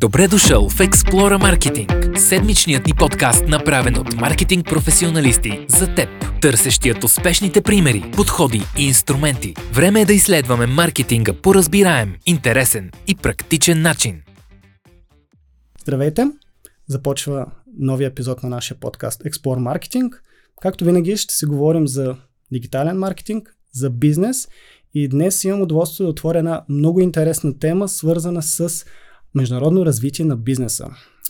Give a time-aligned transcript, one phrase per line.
[0.00, 6.08] Добре дошъл в Explora Marketing, седмичният ни подкаст, направен от маркетинг професионалисти за теб,
[6.42, 9.54] търсещият успешните примери, подходи и инструменти.
[9.72, 14.22] Време е да изследваме маркетинга по разбираем, интересен и практичен начин.
[15.82, 16.26] Здравейте!
[16.86, 17.46] Започва
[17.78, 20.10] новия епизод на нашия подкаст Explore Marketing.
[20.62, 22.16] Както винаги ще си говорим за
[22.52, 24.48] дигитален маркетинг, за бизнес
[24.94, 28.84] и днес имам удоволствие да отворя една много интересна тема, свързана с
[29.34, 30.86] международно развитие на бизнеса.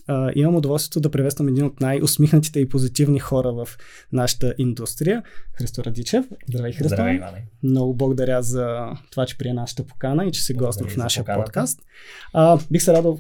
[0.09, 3.69] Uh, имам удоволствието да приветствам един от най-усмихнатите и позитивни хора в
[4.13, 6.25] нашата индустрия, Христо Радичев.
[6.49, 6.89] Здравей, Христо.
[6.89, 7.47] Здравей, Иване.
[7.63, 11.81] Много благодаря за това, че прие нашата покана и че си гост в нашия подкаст.
[12.35, 13.19] Uh, бих се радвал,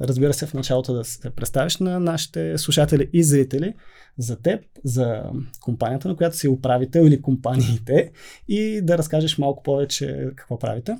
[0.00, 3.74] разбира се, в началото да се представиш на нашите слушатели и зрители
[4.18, 5.22] за теб, за
[5.60, 8.12] компанията, на която си управител или компаниите
[8.48, 10.96] и да разкажеш малко повече какво правите.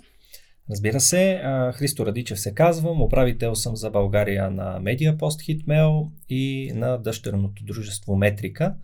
[0.71, 1.43] Разбира се,
[1.75, 8.17] Христо Радичев се казвам, управител съм за България на Медиапост Hitmail и на дъщерното дружество
[8.17, 8.75] Метрика.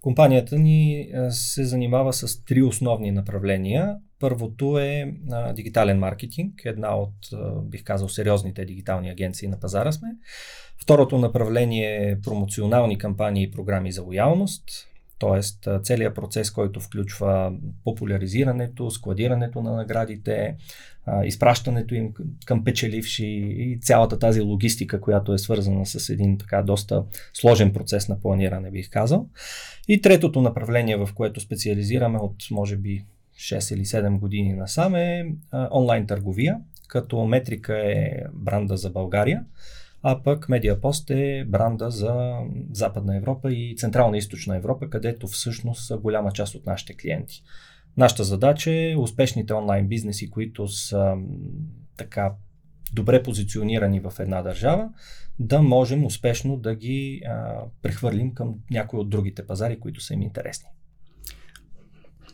[0.00, 3.96] Компанията ни се занимава с три основни направления.
[4.20, 5.14] Първото е
[5.54, 7.14] дигитален маркетинг, една от,
[7.62, 10.08] бих казал, сериозните дигитални агенции на пазара сме.
[10.82, 14.64] Второто направление е промоционални кампании и програми за лоялност.
[15.18, 17.52] Тоест, целият процес, който включва
[17.84, 20.56] популяризирането, складирането на наградите,
[21.24, 22.12] изпращането им
[22.46, 23.26] към печеливши
[23.58, 28.70] и цялата тази логистика, която е свързана с един така доста сложен процес на планиране,
[28.70, 29.28] бих казал.
[29.88, 33.04] И третото направление, в което специализираме от може би
[33.36, 35.26] 6 или 7 години насам е
[35.72, 36.56] онлайн търговия,
[36.88, 39.44] като Метрика е бранда за България
[40.06, 42.38] а пък Медиапост е бранда за
[42.72, 47.42] Западна Европа и Централна и Източна Европа, където всъщност са голяма част от нашите клиенти.
[47.96, 51.16] Нашата задача е успешните онлайн бизнеси, които са
[51.96, 52.32] така
[52.92, 54.88] добре позиционирани в една държава,
[55.38, 60.22] да можем успешно да ги а, прехвърлим към някои от другите пазари, които са им
[60.22, 60.68] интересни.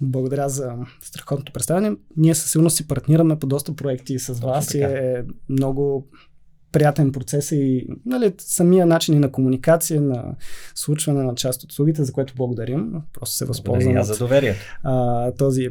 [0.01, 1.97] Благодаря за страхотното представяне.
[2.17, 6.09] Ние със сигурност си партнираме по доста проекти с вас и е много
[6.73, 10.35] приятен процес и нали, самия начин и на комуникация, на
[10.75, 12.93] случване на част от услугите, за което благодарим.
[13.13, 14.61] Просто се възползвам за доверието.
[14.83, 15.69] А, този,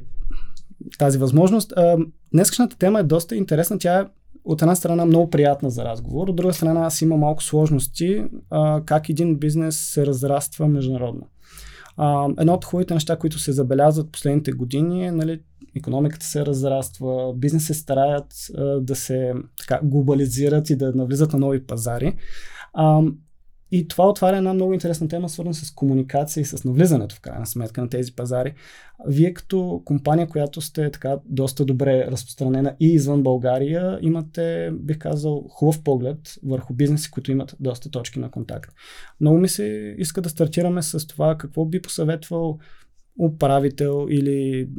[0.98, 1.74] тази възможност.
[1.76, 1.98] А,
[2.34, 3.80] днескашната тема е доста интересна.
[3.80, 4.06] Тя е
[4.46, 8.82] от една страна много приятна за разговор, от друга страна аз има малко сложности а,
[8.86, 11.28] как един бизнес се разраства международно.
[11.98, 15.42] А, едно от хубавите неща, които се забелязват последните години е, нали,
[15.76, 21.40] економиката се разраства, бизнес се стараят а, да се така, глобализират и да навлизат на
[21.40, 22.16] нови пазари.
[22.74, 23.02] А,
[23.72, 27.46] и това отваря една много интересна тема, свързана с комуникация и с навлизането в крайна
[27.46, 28.54] сметка на тези пазари.
[29.08, 35.46] Вие като компания, която сте така доста добре разпространена и извън България, имате, бих казал,
[35.50, 38.72] хубав поглед върху бизнеси, които имат доста точки на контакт.
[39.22, 42.60] Много ми се иска да стартираме с това какво би посъветвал
[43.18, 44.70] управител или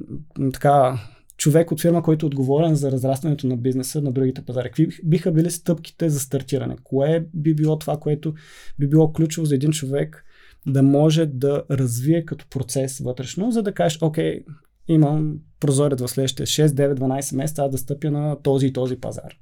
[0.52, 0.98] така
[1.36, 4.68] човек от фирма, който е отговорен за разрастването на бизнеса на другите пазари?
[4.68, 6.76] Какви биха били стъпките за стартиране?
[6.84, 8.34] Кое би било това, което
[8.78, 10.24] би било ключово за един човек
[10.66, 14.44] да може да развие като процес вътрешно, за да кажеш, окей,
[14.88, 19.34] имам прозорец в следващите 6, 9, 12 месеца да стъпя на този и този пазар?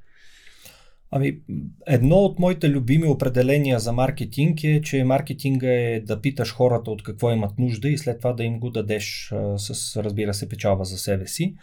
[1.10, 1.38] Ами,
[1.86, 7.02] едно от моите любими определения за маркетинг е, че маркетинга е да питаш хората от
[7.02, 10.84] какво имат нужда и след това да им го дадеш а, с, разбира се, печалба
[10.84, 11.54] за себе си.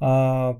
[0.00, 0.54] А,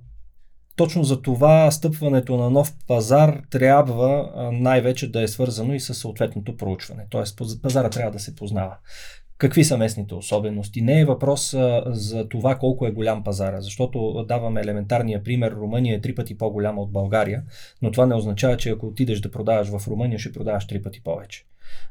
[0.77, 6.57] точно за това стъпването на нов пазар трябва най-вече да е свързано и с съответното
[6.57, 7.07] проучване.
[7.11, 8.77] Тоест пазара трябва да се познава.
[9.39, 10.83] Какви са местните особености?
[10.83, 15.53] Не е въпрос а, за това колко е голям пазара, защото даваме елементарния пример.
[15.53, 17.43] Румъния е три пъти по-голяма от България,
[17.83, 21.03] но това не означава, че ако отидеш да продаваш в Румъния, ще продаваш три пъти
[21.03, 21.45] повече.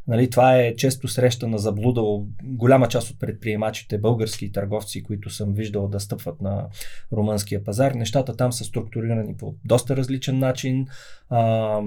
[0.08, 2.02] Нали, това е често срещана заблуда.
[2.44, 6.68] Голяма част от предприемачите, български търговци, които съм виждал да стъпват на
[7.14, 10.88] румънския пазар, нещата там са структурирани по доста различен начин.
[11.30, 11.82] А,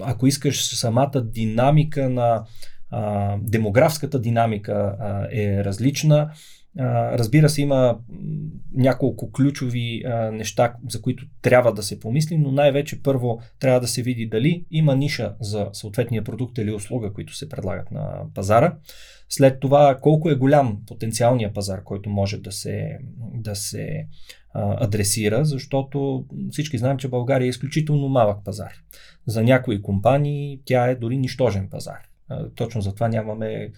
[0.00, 2.44] ако искаш самата динамика на
[3.42, 4.96] демографската динамика
[5.32, 6.30] е различна.
[7.12, 7.98] Разбира се, има
[8.74, 10.02] няколко ключови
[10.32, 14.64] неща, за които трябва да се помисли, но най-вече първо трябва да се види дали
[14.70, 18.76] има ниша за съответния продукт или услуга, които се предлагат на пазара.
[19.28, 22.98] След това колко е голям потенциалния пазар, който може да се,
[23.34, 24.06] да се
[24.54, 28.72] адресира, защото всички знаем, че България е изключително малък пазар.
[29.26, 31.98] За някои компании тя е дори нищожен пазар.
[32.54, 33.70] Точно затова нямаме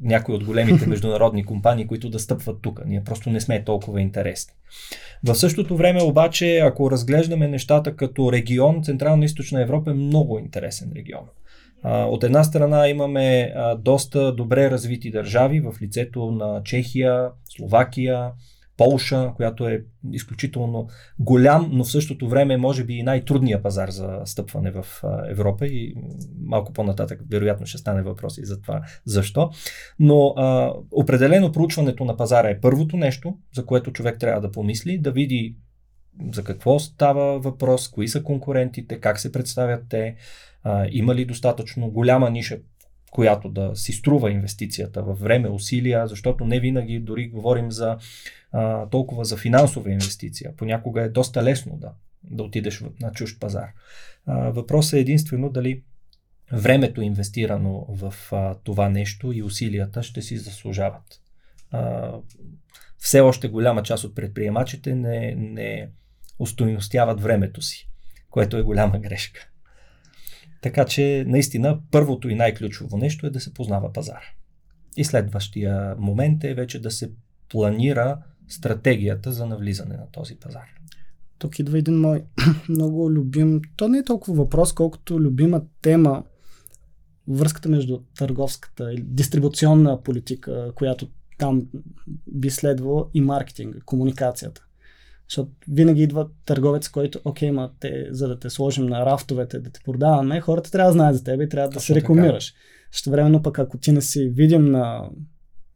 [0.00, 2.80] някои от големите международни компании, които да стъпват тук.
[2.86, 4.54] Ние просто не сме толкова интересни.
[5.24, 10.38] В същото време обаче, ако разглеждаме нещата като регион, Централна и Източна Европа е много
[10.38, 11.24] интересен регион.
[11.84, 18.30] От една страна имаме доста добре развити държави в лицето на Чехия, Словакия,
[18.84, 20.88] Полша, която е изключително
[21.18, 24.86] голям, но в същото време може би и най-трудния пазар за стъпване в
[25.28, 25.94] Европа и
[26.40, 29.50] малко по-нататък вероятно ще стане въпрос и за това защо.
[29.98, 34.98] Но а, определено проучването на пазара е първото нещо, за което човек трябва да помисли,
[34.98, 35.56] да види
[36.32, 40.16] за какво става въпрос, кои са конкурентите, как се представят те,
[40.62, 42.58] а, има ли достатъчно голяма ниша,
[43.12, 47.98] която да си струва инвестицията във време, усилия, защото не винаги дори говорим за
[48.52, 50.56] а, толкова за финансова инвестиция.
[50.56, 51.92] Понякога е доста лесно да,
[52.24, 53.68] да отидеш на чужд пазар.
[54.26, 55.82] А, въпросът е единствено дали
[56.52, 61.20] времето инвестирано в а, това нещо и усилията ще си заслужават.
[61.70, 62.12] А,
[62.98, 65.88] все още голяма част от предприемачите не, не
[66.38, 67.88] устойностяват времето си,
[68.30, 69.48] което е голяма грешка.
[70.62, 74.22] Така че, наистина, първото и най-ключово нещо е да се познава пазар.
[74.96, 77.10] И следващия момент е вече да се
[77.48, 78.18] планира
[78.48, 80.68] стратегията за навлизане на този пазар.
[81.38, 82.24] Тук идва един мой
[82.68, 86.24] много любим, то не е толкова въпрос, колкото любима тема,
[87.28, 91.66] връзката между търговската или дистрибуционна политика, която там
[92.26, 94.66] би следвало и маркетинга, комуникацията.
[95.32, 99.70] Защото винаги идва търговец, който, окей, ма те, за да те сложим на рафтовете, да
[99.70, 102.54] те продаваме, хората трябва да знаят за теб и трябва Точно да се рекламираш.
[102.92, 105.10] Също времено пък, ако ти не си видим на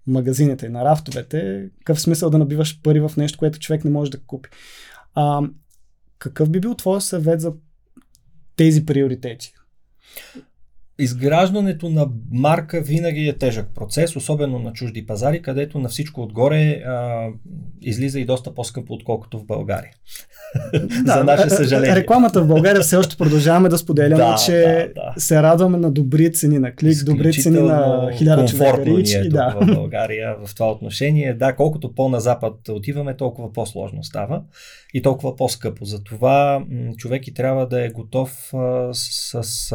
[0.06, 4.10] магазините и на рафтовете, какъв смисъл да набиваш пари в нещо, което човек не може
[4.10, 4.48] да купи.
[5.14, 5.42] А,
[6.18, 7.52] какъв би бил твой съвет за
[8.56, 9.52] тези приоритети?
[10.98, 16.82] Изграждането на марка винаги е тежък процес, особено на чужди пазари, където на всичко отгоре
[16.86, 17.28] а,
[17.82, 19.90] излиза и доста по-скъпо, отколкото в България.
[21.04, 21.96] Да, За наше съжаление.
[21.96, 25.20] Рекламата в България все още продължаваме да споделяме, да, че да, да.
[25.20, 29.14] се радваме на добри цени на клик, добри цени на хиляда човека рич.
[29.14, 29.56] Ни е да.
[29.60, 31.34] в България в това отношение.
[31.34, 34.42] Да, колкото по-на запад отиваме, толкова по-сложно става
[34.94, 35.84] и толкова по-скъпо.
[35.84, 36.64] Затова
[36.96, 39.42] човек и трябва да е готов а, с.
[39.42, 39.74] с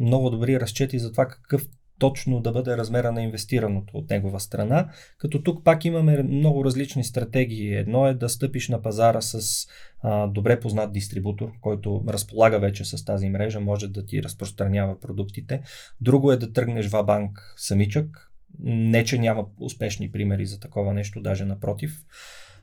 [0.00, 1.66] много добри разчети за това какъв
[2.02, 7.04] точно да бъде размера на инвестираното от негова страна, като тук пак имаме много различни
[7.04, 7.74] стратегии.
[7.74, 9.66] Едно е да стъпиш на пазара с
[10.02, 15.62] а, добре познат дистрибутор, който разполага вече с тази мрежа, може да ти разпространява продуктите.
[16.00, 18.30] Друго е да тръгнеш в банк самичък.
[18.64, 22.04] Не, че няма успешни примери за такова нещо, даже напротив.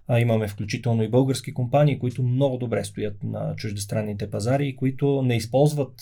[0.08, 5.22] А, имаме включително и български компании, които много добре стоят на чуждестранните пазари и които
[5.22, 5.94] не използват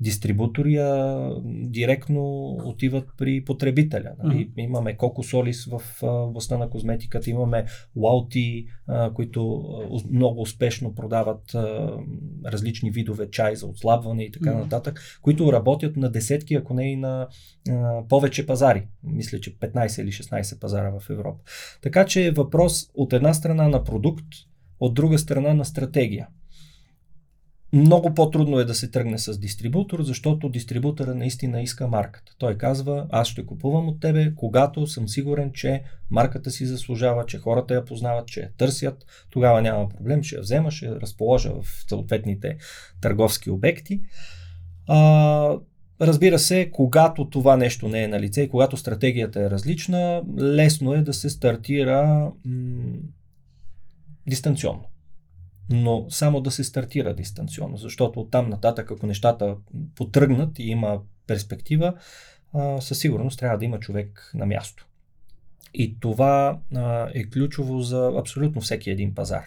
[0.00, 4.12] дистрибутори, а директно отиват при потребителя.
[4.24, 4.48] Нали?
[4.48, 4.64] Mm-hmm.
[4.64, 7.64] Имаме Coco Solis в областта на козметиката, имаме
[7.96, 8.66] Lauti,
[9.14, 9.64] които
[10.10, 11.54] много успешно продават
[12.46, 14.62] различни видове чай за отслабване и така mm-hmm.
[14.62, 17.28] нататък, които работят на десетки, ако не и на
[18.08, 18.86] повече пазари.
[19.02, 21.40] Мисля, че 15 или 16 пазара в Европа.
[21.82, 24.26] Така че е въпрос от една страна на продукт,
[24.80, 26.28] от друга страна на стратегия.
[27.72, 32.32] Много по-трудно е да се тръгне с дистрибутор, защото дистрибутора наистина иска марката.
[32.38, 37.38] Той казва, аз ще купувам от тебе, когато съм сигурен, че марката си заслужава, че
[37.38, 39.06] хората я познават, че я търсят.
[39.30, 42.56] Тогава няма проблем, ще я взема, ще я разположа в съответните
[43.00, 44.00] търговски обекти.
[44.86, 45.56] А,
[46.00, 50.94] Разбира се, когато това нещо не е на лице и когато стратегията е различна, лесно
[50.94, 52.98] е да се стартира м-
[54.26, 54.84] дистанционно
[55.70, 59.56] но само да се стартира дистанционно, защото оттам нататък, ако нещата
[59.94, 61.94] потръгнат и има перспектива,
[62.80, 64.86] със сигурност трябва да има човек на място.
[65.74, 66.58] И това
[67.14, 69.44] е ключово за абсолютно всеки един пазар.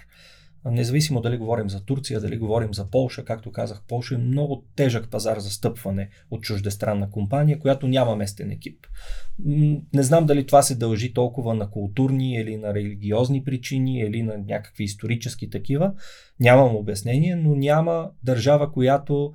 [0.65, 5.09] Независимо дали говорим за Турция, дали говорим за Полша, както казах, Полша е много тежък
[5.11, 8.87] пазар за стъпване от чуждестранна компания, която няма местен екип.
[9.93, 14.37] Не знам дали това се дължи толкова на културни или на религиозни причини или на
[14.37, 15.93] някакви исторически такива.
[16.39, 19.33] Нямам обяснение, но няма държава, която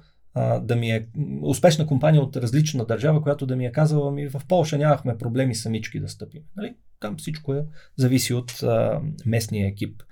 [0.62, 1.06] да ми е
[1.42, 5.54] успешна компания от различна държава, която да ми е казала ми в Польша нямахме проблеми
[5.54, 6.42] самички да стъпим.
[6.56, 6.74] Нали?
[7.00, 7.64] Там всичко е,
[7.96, 10.02] зависи от а, местния екип.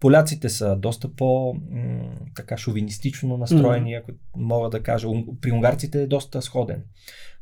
[0.00, 3.98] Поляците са доста по м, така шовинистично настроени, mm.
[3.98, 5.08] ако мога да кажа.
[5.40, 6.82] При унгарците е доста сходен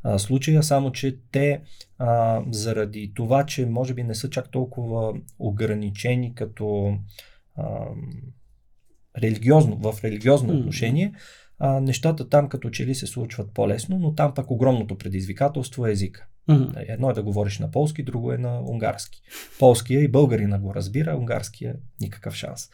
[0.03, 1.61] а, случая, само че те
[1.97, 6.97] а, заради това, че може би не са чак толкова ограничени като
[7.55, 7.85] а,
[9.21, 11.13] религиозно, в религиозно отношение,
[11.59, 15.91] а, нещата там като че ли се случват по-лесно, но там пък огромното предизвикателство е
[15.91, 16.27] езика.
[16.49, 16.85] Mm-hmm.
[16.87, 19.21] Едно е да говориш на полски, друго е на унгарски.
[19.59, 22.69] Полския и българина го разбира, унгарския никакъв шанс.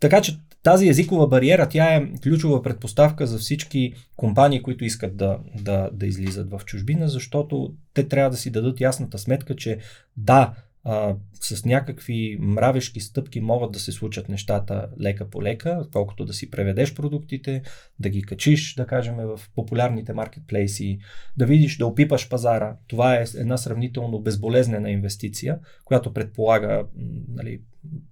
[0.00, 5.38] Така че тази езикова бариера, тя е ключова предпоставка за всички компании, които искат да,
[5.54, 9.78] да, да излизат в чужбина, защото те трябва да си дадат ясната сметка, че
[10.16, 16.24] да, а, с някакви мравешки стъпки могат да се случат нещата лека по лека, колкото
[16.24, 17.62] да си преведеш продуктите,
[17.98, 20.98] да ги качиш, да кажем, в популярните маркетплейси,
[21.36, 22.76] да видиш, да опипаш пазара.
[22.86, 26.84] Това е една сравнително безболезнена инвестиция, която предполага
[27.28, 27.60] нали,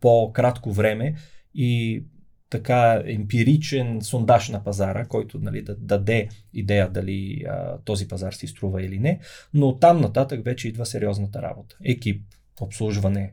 [0.01, 1.15] по-кратко време
[1.55, 2.05] и
[2.51, 8.47] така емпиричен сондаж на пазара, който нали, да даде идея дали а, този пазар си
[8.47, 9.21] струва или не,
[9.55, 11.77] но там нататък вече идва сериозната работа.
[11.85, 12.23] Екип,
[12.63, 13.33] обслужване,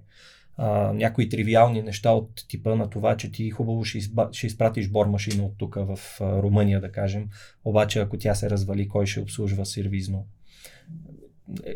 [0.57, 4.89] а, някои тривиални неща от типа на това, че ти хубаво ще, изба, ще изпратиш
[4.89, 7.29] бормашина от тук в а, Румъния, да кажем,
[7.65, 10.25] обаче ако тя се развали, кой ще обслужва сервизно?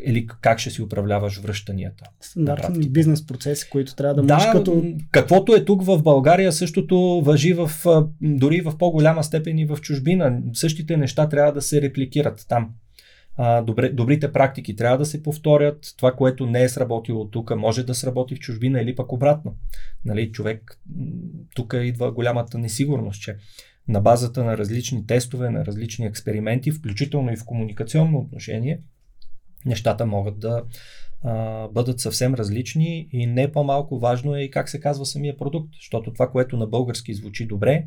[0.04, 2.04] или как ще си управляваш връщанията.
[2.20, 4.84] Стандартни бизнес процеси, които трябва да можеш да, като...
[5.10, 7.70] каквото е тук в България, същото въжи в,
[8.20, 10.42] дори в по-голяма степен и в чужбина.
[10.52, 12.70] Същите неща трябва да се репликират там.
[13.38, 15.94] Добре, добрите практики трябва да се повторят.
[15.96, 19.56] Това, което не е сработило тук, може да сработи в чужбина или пък обратно.
[20.04, 20.80] Нали, човек,
[21.54, 23.36] тук идва голямата несигурност, че
[23.88, 28.80] на базата на различни тестове, на различни експерименти, включително и в комуникационно отношение,
[29.66, 30.62] нещата могат да
[31.22, 35.68] а, бъдат съвсем различни и не по-малко важно е и как се казва самия продукт,
[35.74, 37.86] защото това, което на български звучи добре,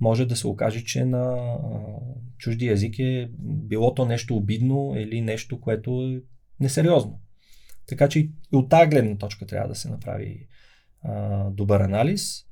[0.00, 1.58] може да се окаже, че на а,
[2.38, 6.22] чужди език е било то нещо обидно или нещо, което е
[6.60, 7.20] несериозно.
[7.86, 10.46] Така че и от тази гледна точка трябва да се направи
[11.02, 12.46] а, добър анализ.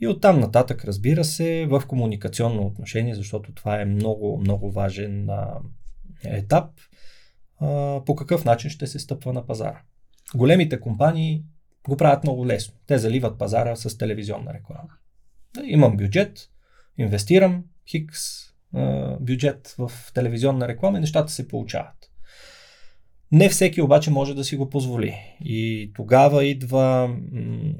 [0.00, 5.58] И оттам нататък, разбира се, в комуникационно отношение, защото това е много, много важен а,
[6.24, 6.70] етап
[7.60, 9.82] а, по какъв начин ще се стъпва на пазара.
[10.34, 11.44] Големите компании
[11.88, 12.74] го правят много лесно.
[12.86, 14.88] Те заливат пазара с телевизионна реклама.
[15.64, 16.50] Имам бюджет,
[16.98, 18.18] инвестирам хикс
[18.74, 21.94] а, бюджет в телевизионна реклама и нещата се получават.
[23.32, 25.14] Не всеки обаче може да си го позволи.
[25.44, 27.16] И тогава идва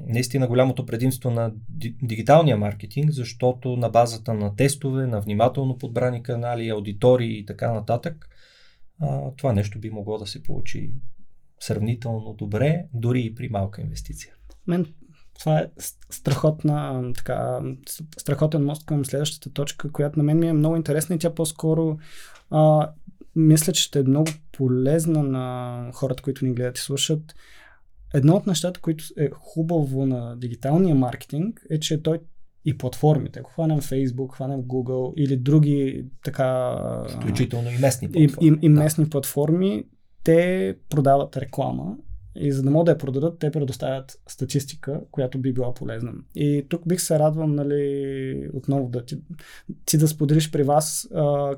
[0.07, 1.51] наистина голямото предимство на
[2.03, 8.29] дигиталния маркетинг, защото на базата на тестове, на внимателно подбрани канали, аудитории и така нататък,
[9.37, 10.91] това нещо би могло да се получи
[11.59, 14.33] сравнително добре, дори и при малка инвестиция.
[14.67, 14.85] Мен
[15.39, 15.67] това е
[16.09, 17.59] страхотна, така,
[18.17, 21.97] страхотен мост към следващата точка, която на мен ми е много интересна и тя по-скоро
[22.49, 22.89] а,
[23.35, 27.35] мисля, че ще е много полезна на хората, които ни гледат и слушат.
[28.13, 32.19] Едно от нещата, които е хубаво на дигиталния маркетинг е, че той
[32.65, 33.39] и платформите.
[33.39, 36.77] Ако хванем Facebook, хванем Google или други така...
[37.09, 38.47] Включително и местни платформи.
[38.47, 39.09] И, и, и местни да.
[39.09, 39.83] платформи,
[40.23, 41.97] те продават реклама
[42.35, 46.13] и за да могат да я продадат, те предоставят статистика, която би била полезна.
[46.35, 49.17] И тук бих се радвал, нали, отново да ти,
[49.85, 51.55] ти да споделиш при вас а,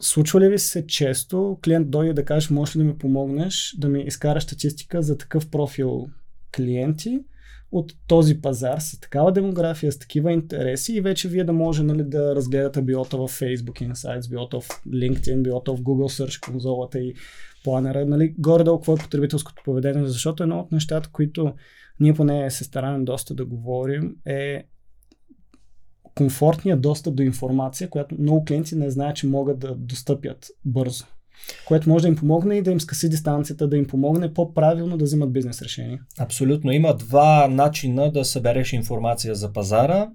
[0.00, 3.88] Случва ли ви се често клиент дойде да каже, можеш ли да ми помогнеш да
[3.88, 6.08] ми изкараш статистика за такъв профил
[6.56, 7.20] клиенти,
[7.72, 12.02] от този пазар с такава демография, с такива интереси и вече вие да може нали,
[12.02, 17.14] да разгледате биота в Facebook Insights, биота в LinkedIn, биота в Google Search конзолата и
[17.66, 21.54] планера, нали, горе-долу какво е потребителското поведение, защото едно от нещата, които
[22.00, 24.64] ние поне се стараем доста да говорим е
[26.14, 31.04] комфортният достъп до информация, която много клиенти не знаят, че могат да достъпят бързо
[31.66, 35.04] което може да им помогне и да им скъси дистанцията, да им помогне по-правилно да
[35.04, 36.00] взимат бизнес решения.
[36.18, 36.72] Абсолютно.
[36.72, 40.10] Има два начина да събереш информация за пазара.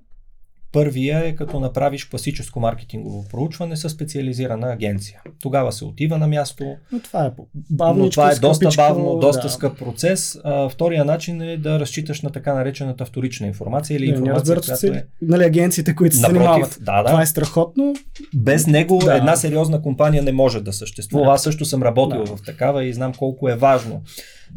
[0.72, 5.22] Първия е като направиш класическо маркетингово проучване с специализирана агенция.
[5.42, 6.76] Тогава се отива на място.
[6.92, 7.32] Но това е
[7.70, 8.10] бавно.
[8.10, 9.50] това е доста бавно, доста да.
[9.50, 10.40] скъп процес.
[10.44, 14.98] А, втория начин е да разчиташ на така наречената вторична информация или информация, не която
[14.98, 15.06] е...
[15.22, 16.78] Нали, агенциите, които се занимават.
[16.82, 17.10] Да, да.
[17.10, 17.96] Това е страхотно.
[18.36, 19.16] Без него да.
[19.16, 21.26] една сериозна компания не може да съществува.
[21.26, 21.32] Да.
[21.32, 22.36] Аз също съм работил да.
[22.36, 24.02] в такава и знам колко е важно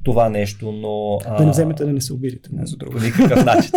[0.02, 1.18] това нещо, но...
[1.38, 2.98] Да не вземете да не се обидите, не за друго.
[2.98, 3.70] Никакъв начин.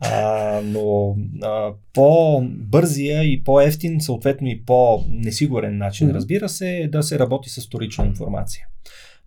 [0.00, 6.14] А, но а, по-бързия и по-ефтин, съответно и по-несигурен начин, mm-hmm.
[6.14, 8.66] разбира се, е да се работи с вторична информация.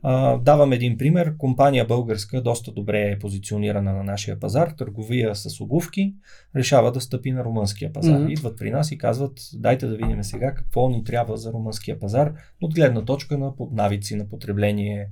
[0.03, 1.37] А, давам един пример.
[1.37, 6.13] Компания българска, доста добре е позиционирана на нашия пазар, търговия с обувки,
[6.55, 8.19] решава да стъпи на румънския пазар.
[8.19, 8.31] Mm-hmm.
[8.31, 12.33] Идват при нас и казват, дайте да видим сега какво ни трябва за румънския пазар,
[12.61, 15.07] от гледна точка на навици на потребление,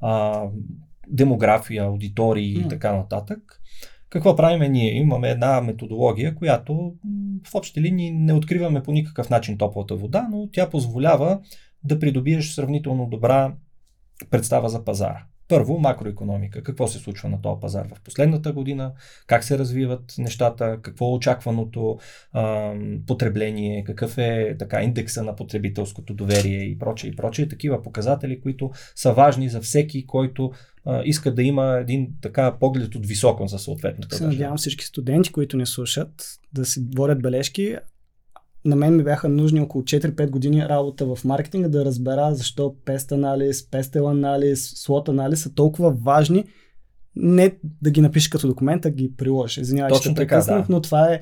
[0.00, 0.42] а,
[1.08, 2.66] демография, аудитории mm-hmm.
[2.66, 3.60] и така нататък
[4.14, 4.96] Какво правиме ние?
[4.96, 6.94] Имаме една методология, която
[7.46, 11.40] в общи линии не откриваме по никакъв начин топлата вода, но тя позволява
[11.84, 13.54] да придобиеш сравнително добра
[14.30, 15.26] представа за пазара.
[15.48, 16.62] Първо, макроекономика.
[16.62, 18.92] Какво се случва на този пазар в последната година,
[19.26, 21.98] как се развиват нещата, какво е очакваното
[22.32, 22.74] а,
[23.06, 27.48] потребление, какъв е така индекса на потребителското доверие и прочее и прочее.
[27.48, 30.52] Такива показатели, които са важни за всеки, който
[30.84, 35.32] а, иска да има един така поглед от високо за съответната Се надявам всички студенти,
[35.32, 37.76] които не слушат, да си водят бележки,
[38.64, 43.12] на мен ми бяха нужни около 4-5 години работа в маркетинга да разбера защо пест
[43.12, 46.44] анализ, пестел анализ, слот анализ са толкова важни.
[47.16, 49.56] Не да ги напишеш като документ, а ги приложиш.
[49.56, 50.66] Извинявай, че така, да.
[50.68, 51.18] но това е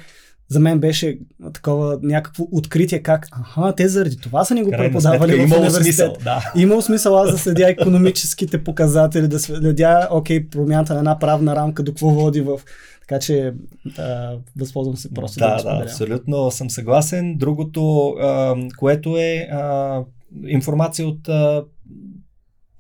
[0.52, 1.18] за мен беше
[1.52, 6.16] такова някакво откритие как, аха, те заради това са ни го преподавали в имало смисъл,
[6.24, 6.52] да.
[6.56, 11.82] Имало смисъл аз да следя економическите показатели, да следя, окей, промяната на една правна рамка,
[11.82, 12.60] до какво води в
[13.00, 13.54] така че
[13.98, 17.36] а, възползвам се просто да, да, да абсолютно съм съгласен.
[17.36, 20.00] Другото, а, което е а,
[20.46, 21.64] информация от а,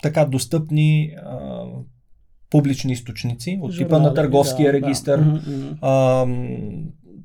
[0.02, 1.62] така достъпни а,
[2.50, 5.76] публични източници, от Журнали, типа на търговския да, регистр, да.
[5.80, 6.26] А,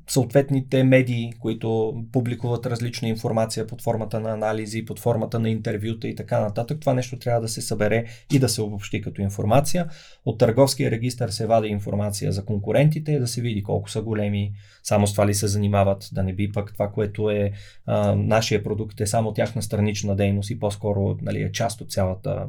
[0.08, 6.14] съответните медии, които публикуват различна информация под формата на анализи, под формата на интервюта и
[6.14, 6.80] така нататък.
[6.80, 9.88] Това нещо трябва да се събере и да се обобщи като информация.
[10.24, 15.06] От търговския регистр се вади информация за конкурентите, да се види колко са големи, само
[15.06, 17.52] с това ли се занимават, да не би пък това, което е
[17.86, 22.46] а, нашия продукт е само тяхна странична дейност и по-скоро нали, е част от цялата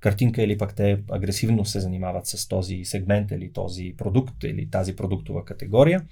[0.00, 4.96] картинка или пък те агресивно се занимават с този сегмент или този продукт или тази
[4.96, 6.02] продуктова категория.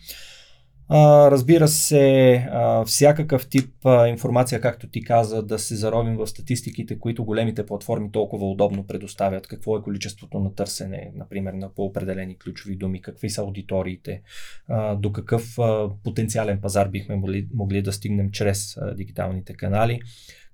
[0.90, 2.48] Разбира се,
[2.86, 3.70] всякакъв тип
[4.08, 9.46] информация, както ти каза, да се заровим в статистиките, които големите платформи толкова удобно предоставят.
[9.46, 14.22] Какво е количеството на търсене, например, на по-определени ключови думи, какви са аудиториите,
[14.96, 15.58] до какъв
[16.04, 20.00] потенциален пазар бихме могли, могли да стигнем чрез дигиталните канали,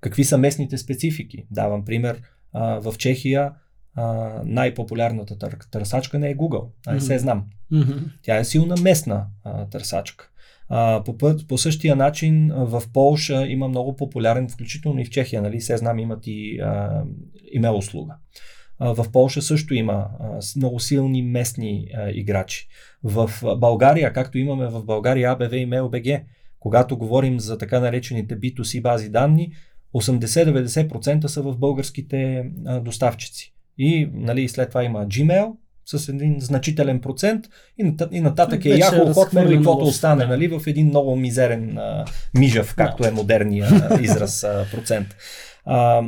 [0.00, 1.46] какви са местните специфики.
[1.50, 2.22] Давам пример,
[2.54, 3.52] в Чехия
[3.94, 7.44] а, най-популярната тър, търсачка не е Google, а не се знам.
[7.72, 7.98] Mm-hmm.
[8.22, 10.30] Тя е силна местна а, търсачка.
[10.68, 15.42] А, по, път, по същия начин в Полша има много популярен, включително и в Чехия,
[15.42, 17.02] нали, се знам, имат и а,
[17.52, 18.14] имейл услуга.
[18.78, 22.68] А, в Полша също има а, много силни местни а, играчи.
[23.02, 26.24] В България, както имаме в България ABV и MailBG,
[26.60, 29.52] когато говорим за така наречените B2C бази данни,
[29.94, 33.53] 80-90% са в българските а, доставчици.
[33.78, 35.52] И нали, след това има Gmail
[35.84, 37.44] с един значителен процент
[37.78, 42.04] и, и нататък е Yahoo, Hotmail и каквото остане нали, в един много мизерен а,
[42.38, 43.68] мижав, както е модерния
[44.00, 45.06] израз а, процент.
[45.64, 46.02] А,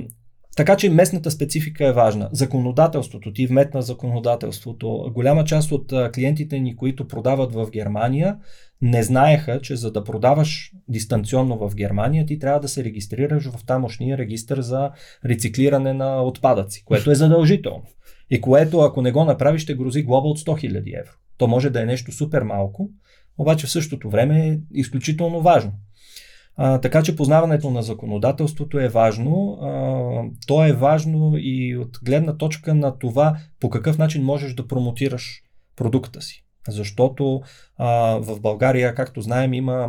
[0.56, 2.28] така че местната специфика е важна.
[2.32, 5.10] Законодателството, ти вметна законодателството.
[5.14, 8.36] Голяма част от клиентите ни, които продават в Германия,
[8.82, 13.64] не знаеха, че за да продаваш дистанционно в Германия, ти трябва да се регистрираш в
[13.66, 14.90] тамошния регистр за
[15.24, 17.84] рециклиране на отпадъци, което е задължително.
[18.30, 21.12] И което, ако не го направиш, ще грози глоба от 100 000 евро.
[21.38, 22.90] То може да е нещо супер малко,
[23.38, 25.72] обаче в същото време е изключително важно.
[26.56, 29.58] А, така че познаването на законодателството е важно.
[29.62, 34.66] А, то е важно и от гледна точка на това по какъв начин можеш да
[34.66, 35.42] промотираш
[35.76, 36.45] продукта си.
[36.68, 37.42] Защото
[37.78, 39.88] а, в България, както знаем, има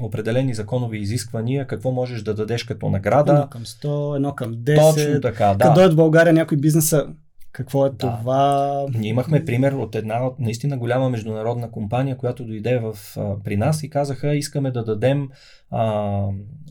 [0.00, 3.32] определени законови изисквания, какво можеш да дадеш като награда.
[3.32, 4.94] Едно към 100, едно към 10.
[4.94, 5.58] Точно така, да.
[5.58, 7.06] Като дойдат в България някой бизнеса,
[7.52, 7.96] какво е да.
[7.96, 8.86] това?
[8.94, 13.82] Ние имахме пример от една наистина голяма международна компания, която дойде в, а, при нас
[13.82, 15.28] и казаха, искаме да дадем
[15.70, 16.22] а,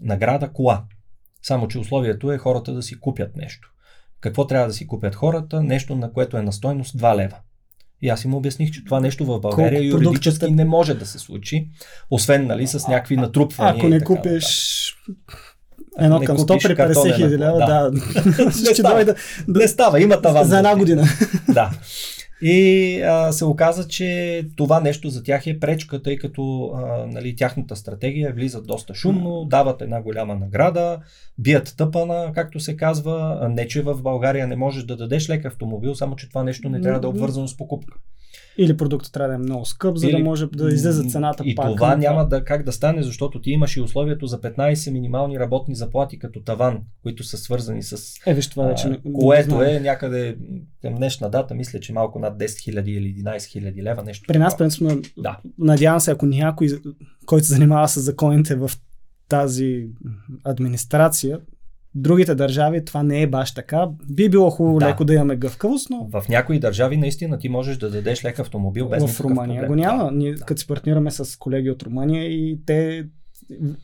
[0.02, 0.84] награда кола.
[1.42, 3.74] Само, че условието е хората да си купят нещо.
[4.22, 5.64] Какво трябва да си купят хората?
[5.64, 7.38] Нещо, на което е на стойност 2 лева.
[8.02, 10.64] И аз им обясних, че това нещо в България Колко юридически продуктите...
[10.64, 11.68] не може да се случи,
[12.12, 13.76] освен нали, с някакви натрупвания.
[13.78, 14.96] Ако не купиш
[16.00, 17.66] едно към 100 при 50 хиляди лева, да.
[17.66, 18.46] да.
[18.46, 19.06] не, става.
[19.06, 19.16] Да,
[19.48, 20.48] не става, има таван.
[20.48, 21.08] За една година.
[21.50, 21.72] да.
[22.42, 27.36] И а, се оказа, че това нещо за тях е пречка, тъй като а, нали,
[27.36, 31.00] тяхната стратегия влизат доста шумно, дават една голяма награда,
[31.38, 33.48] бият тъпана, както се казва.
[33.52, 36.82] Не, че в България не можеш да дадеш лек автомобил, само че това нещо не
[36.82, 37.98] трябва да е обвързано с покупка.
[38.58, 40.18] Или продуктът трябва да е много скъп, за Или...
[40.18, 41.72] да може да излезе цената и пак.
[41.72, 45.40] И това няма да, как да стане, защото ти имаш и условието за 15 минимални
[45.40, 48.14] работни заплати като таван, които са свързани с...
[48.26, 50.38] Е, виж, това вече Което е някъде
[50.82, 54.26] към днешна дата, мисля, че малко над 10 000 или 11 000 лева, нещо.
[54.28, 55.40] При нас, принципно, да.
[55.58, 56.68] надявам се, ако някой,
[57.26, 58.72] който се занимава с законите в
[59.30, 59.88] тази
[60.44, 61.40] администрация,
[61.98, 63.88] другите държави това не е баш така.
[64.10, 64.86] Би било хубаво Да.
[64.86, 68.90] леко да имаме гъвкавост, но В някои държави наистина ти можеш да дадеш лек автомобил
[68.90, 69.68] без в Румъния проблем.
[69.70, 70.04] го няма.
[70.06, 70.12] Да.
[70.12, 73.06] Ние като се партнираме с колеги от Румъния и те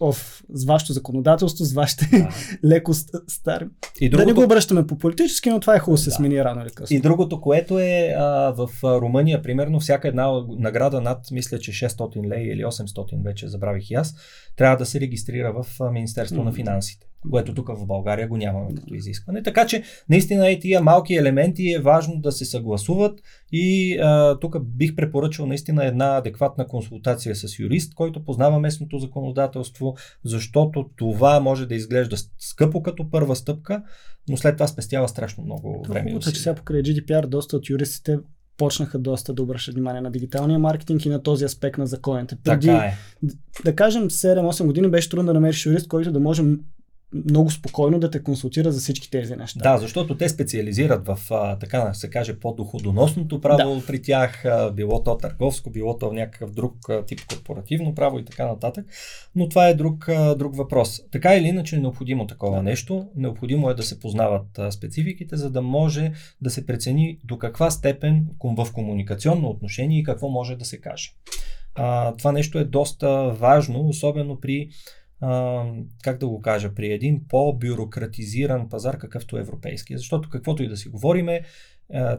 [0.02, 0.14] в,
[0.50, 2.30] с вашето законодателство, с вашите Да.
[2.66, 3.66] леко ст- стари.
[4.02, 6.44] И Да не другото, го обръщаме по политически, но това е хубаво да се смени
[6.44, 6.98] рано или късно.
[6.98, 12.28] И другото, което е а, в Румъния, примерно, всяка една награда над, мисля, че 600
[12.28, 14.16] лея или 800 вече забравих и аз,
[14.56, 16.56] трябва да се регистрира в Министерство на Мгм.
[16.56, 19.44] финансите, което тук в България го нямаме като изискване.
[19.44, 23.20] Така че, наистина, и тия малки елементи е важно да се съгласуват
[23.52, 29.96] и а, тук бих препоръчал наистина една адекватна консултация с юрист, който познава местното законодателство,
[30.26, 33.84] защото това може да изглежда скъпо като първа стъпка,
[34.30, 36.10] но след това спестява страшно много време.
[36.10, 38.20] Хубавото че сега покрай GDPR доста от юристите
[38.58, 42.38] почнаха доста да обръщат внимание на дигиталния маркетинг и на този аспект на законите.
[42.44, 42.98] Преди, Така е.
[43.66, 46.44] да кажем, 7-8 години беше трудно да намериш юрист, който да може
[47.30, 49.60] много спокойно да те консултира за всички тези неща.
[49.60, 53.86] Да, защото те специализират в, а, така да се каже, по-доходоносното право да.
[53.88, 58.26] при тях, а, било то търговско, било то някакъв друг а, тип корпоративно право и
[58.26, 58.86] така нататък.
[59.36, 61.02] Но това е друг, а, друг въпрос.
[61.12, 63.08] Така или иначе е необходимо такова нещо.
[63.16, 67.72] Необходимо е да се познават а, спецификите, за да може да се прецени до каква
[67.72, 71.10] степен в комуникационно отношение и какво може да се каже.
[71.76, 74.70] А, това нещо е доста важно, особено при
[75.24, 75.64] а,
[76.04, 79.98] как да го кажа, при един по-бюрократизиран пазар, какъвто е европейския.
[79.98, 81.42] Защото каквото и да си говориме,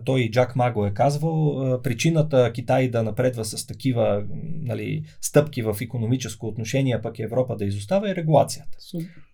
[0.05, 4.25] той и Джак Ма го е казвал, причината Китай да напредва с такива
[4.63, 8.79] нали, стъпки в економическо отношение, пък Европа да изостава е регулацията.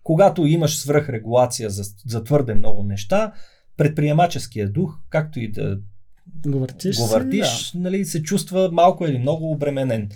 [0.03, 3.31] Когато имаш свръхрегулация за, за твърде много неща,
[3.77, 5.79] предприемаческия дух, както и да
[6.47, 6.97] Го въртиш.
[6.97, 10.09] го въртиш, нали, се чувства малко или много обременен.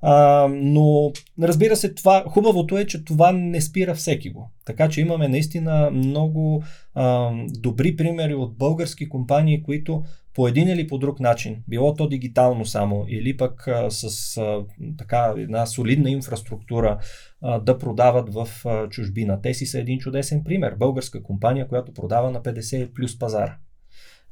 [0.00, 4.50] А, но разбира се, това, хубавото е, че това не спира всеки го.
[4.64, 6.62] Така че имаме наистина много
[6.94, 10.02] а, добри примери от български компании, които
[10.34, 14.64] по един или по друг начин, било то дигитално само, или пък а, с а,
[14.98, 16.98] така една солидна инфраструктура
[17.42, 19.40] а, да продават в а, чужбина.
[19.42, 20.74] Те си са един чудесен пример.
[20.78, 23.56] Българска компания, която продава на 50 плюс пазара.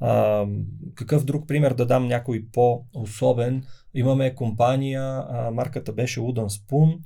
[0.01, 0.47] А,
[0.95, 3.63] какъв друг пример да дам някой по-особен?
[3.95, 6.99] Имаме компания, а, марката беше Wooden Spoon,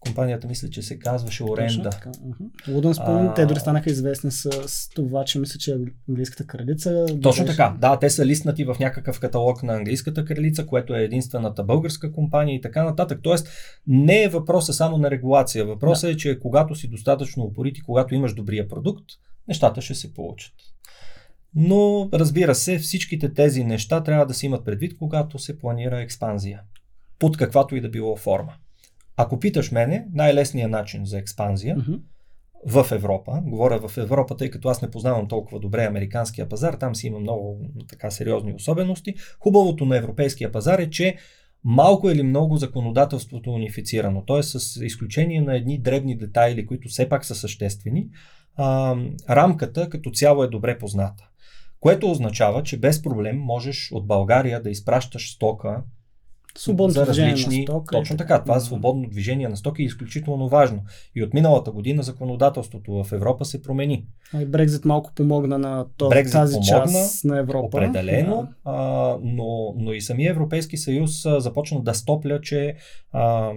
[0.00, 1.90] компанията мисля, че се казваше Оренда.
[2.94, 3.34] Spoon, А.
[3.34, 5.76] те дори станаха известни с, с това, че мисля, че
[6.08, 7.06] английската кралица.
[7.22, 7.76] Точно беше- така.
[7.80, 12.54] Да, те са листнати в някакъв каталог на английската кралица, което е единствената българска компания
[12.56, 13.20] и така нататък.
[13.22, 13.48] Тоест,
[13.86, 15.64] не е въпроса само на регулация.
[15.64, 19.04] Въпросът е, че когато си достатъчно упорит и когато имаш добрия продукт,
[19.48, 20.52] нещата ще се получат.
[21.56, 26.60] Но, разбира се, всичките тези неща трябва да се имат предвид, когато се планира експанзия.
[27.18, 28.52] Под каквато и да било форма.
[29.16, 31.94] Ако питаш мене, най-лесният начин за експанзия Мгм.
[32.66, 36.94] в Европа, говоря в Европа, тъй като аз не познавам толкова добре американския пазар, там
[36.94, 39.14] си има много така сериозни особености.
[39.40, 41.16] Хубавото на европейския пазар е, че
[41.64, 44.42] малко или много законодателството е унифицирано, т.е.
[44.42, 48.08] с изключение на едни дребни детайли, които все пак са съществени,
[48.56, 48.96] а,
[49.30, 51.28] рамката като цяло е добре позната.
[51.86, 55.82] Което означава, че без проблем можеш от България да изпращаш стока
[56.58, 57.58] Свободното за различни...
[57.58, 57.92] на стока.
[57.96, 60.82] Точно така, това свободно движение на стоки е изключително важно.
[61.14, 64.06] И от миналата година законодателството в Европа се промени.
[64.34, 67.66] А и Брекзит малко помогна на то, Брекзит тази помогна, част на Европа.
[67.66, 68.70] Определено, Да.
[68.72, 72.76] а, но, но и самия Европейски съюз а, започна да стопля, че
[73.12, 73.52] а,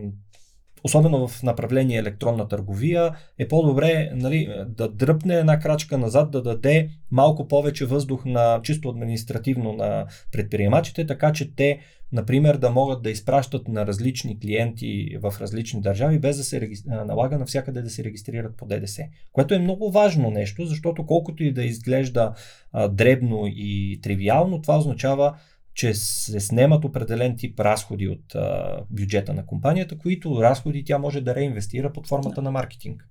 [0.84, 6.90] особено в направление електронна търговия, е по-добре нали, да дръпне една крачка назад, да даде
[7.12, 11.80] малко повече въздух на чисто административно на предприемачите, така че те,
[12.12, 16.84] например, да могат да изпращат на различни клиенти в различни държави, без да се регис...
[16.90, 19.04] а, налага навсякъде да се регистрират по ДДС.
[19.32, 22.34] Което е много важно нещо, защото колкото и да изглежда
[22.72, 25.36] а, дребно и тривиално, това означава
[25.74, 31.22] че се снемат определен тип разходи от а, бюджета на компанията, които разходи тя може
[31.22, 33.08] да реинвестира под формата на маркетинг.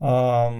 [0.00, 0.50] А,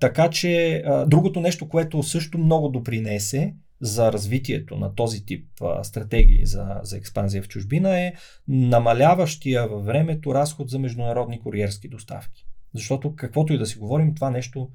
[0.00, 5.84] така че а, другото нещо, което също много допринесе за развитието на този тип а,
[5.84, 8.12] стратегии за, за експанзия в чужбина е
[8.48, 12.46] намаляващия във времето разход за международни куриерски доставки.
[12.74, 14.68] Защото каквото и да си говорим, това нещо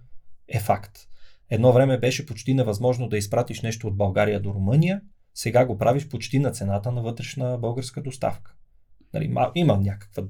[0.47, 0.97] е факт.
[1.49, 5.01] Едно време беше почти невъзможно да изпратиш нещо от България до Румъния,
[5.37, 8.53] сега го правиш почти на цената на вътрешна българска доставка.
[9.13, 10.23] Нали, ма, има някаква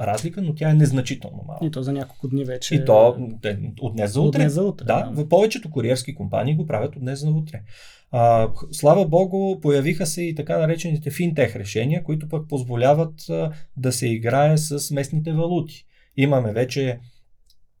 [0.00, 1.66] разлика, но тя е незначително малка.
[1.66, 2.74] И то за няколко дни вече.
[2.74, 4.38] И то те, от днес за От утре.
[4.38, 5.28] днес за утре, Да, да.
[5.28, 7.62] повечето куриерски компании го правят от днес за утре.
[8.10, 13.92] А, слава богу, появиха се и така наречените финтех решения, които пък позволяват а, да
[13.92, 15.86] се играе с местните валути.
[16.16, 17.00] Имаме вече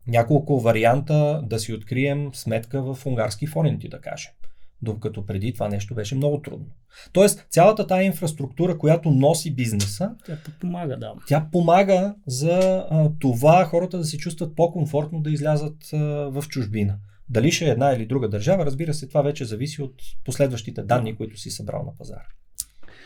[0.06, 4.32] няколко варианта да си открием сметка в унгарски форинти, да кажем.
[4.82, 6.66] Докато преди това нещо беше много трудно.
[7.12, 11.14] Тоест, цялата тази инфраструктура, която носи бизнеса, Тя помага, да.
[11.26, 15.96] тя помага за а, това хората да се чувстват по-комфортно да излязат а,
[16.30, 16.98] в чужбина.
[17.28, 21.16] Дали ще е една или друга държава, разбира се, това вече зависи от последващите данни,
[21.16, 22.26] които си събрал на пазара.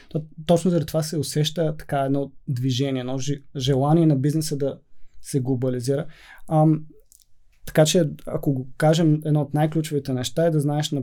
[0.09, 3.19] То, точно заради това се усеща така едно движение, едно
[3.57, 4.79] желание на бизнеса да
[5.21, 6.07] се глобализира.
[6.51, 6.85] Ам,
[7.67, 11.03] така че, ако го кажем, едно от най-ключовите неща е да знаеш на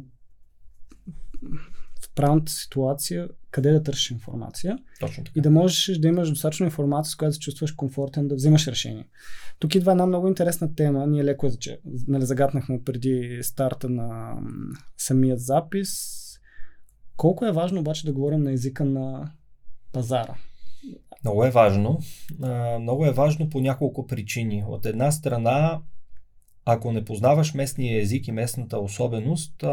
[2.01, 4.77] в правилната ситуация къде да търсиш информация.
[4.99, 5.39] Точно така.
[5.39, 9.07] И да можеш да имаш достатъчно информация, с която се чувстваш комфортен да взимаш решение.
[9.59, 11.07] Тук идва една много интересна тема.
[11.07, 11.51] Ние леко
[12.07, 14.37] нали, загатнахме преди старта на
[14.97, 15.89] самият запис.
[17.17, 19.31] Колко е важно обаче да говорим на езика на
[19.91, 20.35] пазара?
[21.23, 21.99] Много е важно.
[22.79, 24.63] Много е важно по няколко причини.
[24.67, 25.81] От една страна,
[26.65, 29.63] ако не познаваш местния език и местната особеност,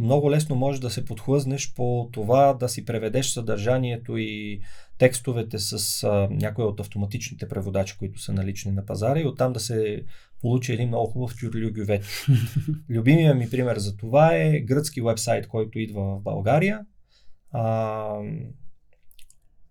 [0.00, 4.60] много лесно можеш да се подхлъзнеш по това да си преведеш съдържанието и
[4.98, 9.60] текстовете с а, някои от автоматичните преводачи, които са налични на пазара и оттам да
[9.60, 10.04] се
[10.40, 12.04] получи един много хубав тюрлюгювет.
[12.90, 16.80] Любимия ми пример за това е гръцки вебсайт, който идва в България.
[17.50, 18.14] А,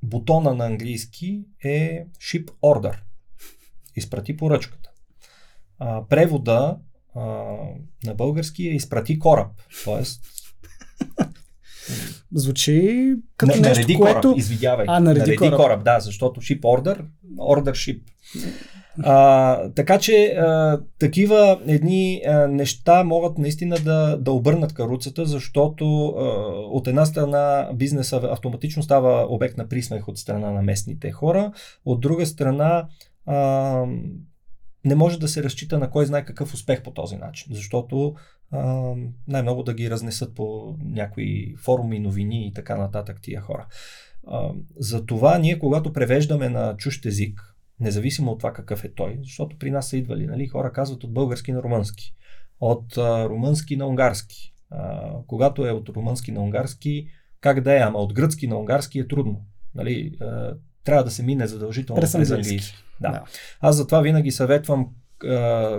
[0.03, 2.97] бутона на английски е Ship Order.
[3.95, 4.91] Изпрати поръчката.
[5.79, 6.77] А, превода
[7.15, 7.21] а,
[8.05, 9.51] на български е изпрати кораб.
[9.83, 10.21] Тоест.
[12.33, 14.21] Звучи като не, нещо, нареди което...
[14.21, 14.85] кораб, извидявай.
[14.89, 15.57] А, нареди, нареди кораб.
[15.57, 15.83] кораб.
[15.83, 17.05] да, защото ship order,
[17.37, 18.01] order ship.
[19.03, 26.07] А, така че а, такива едни а, неща могат наистина да, да обърнат каруцата, защото
[26.07, 26.23] а,
[26.71, 31.51] от една страна бизнеса автоматично става обект на присмех от страна на местните хора,
[31.85, 32.87] от друга страна
[33.25, 33.85] а,
[34.85, 38.15] не може да се разчита на кой знае какъв успех по този начин, защото
[38.51, 38.93] а,
[39.27, 43.67] най-много да ги разнесат по някои форуми, новини и така нататък тия хора.
[44.27, 49.57] А, затова ние, когато превеждаме на чужд език, независимо от това какъв е той, защото
[49.57, 52.13] при нас са идвали, нали, хора казват от български на румънски,
[52.59, 54.53] от а, румънски на унгарски.
[54.71, 57.07] А, когато е от румънски на унгарски,
[57.41, 59.45] как да е, ама от гръцки на унгарски е трудно.
[59.75, 62.35] Нали, а, трябва да се мине задължително През английски.
[62.35, 62.77] английски.
[63.01, 63.11] Да.
[63.11, 63.23] Да.
[63.59, 64.87] Аз затова винаги съветвам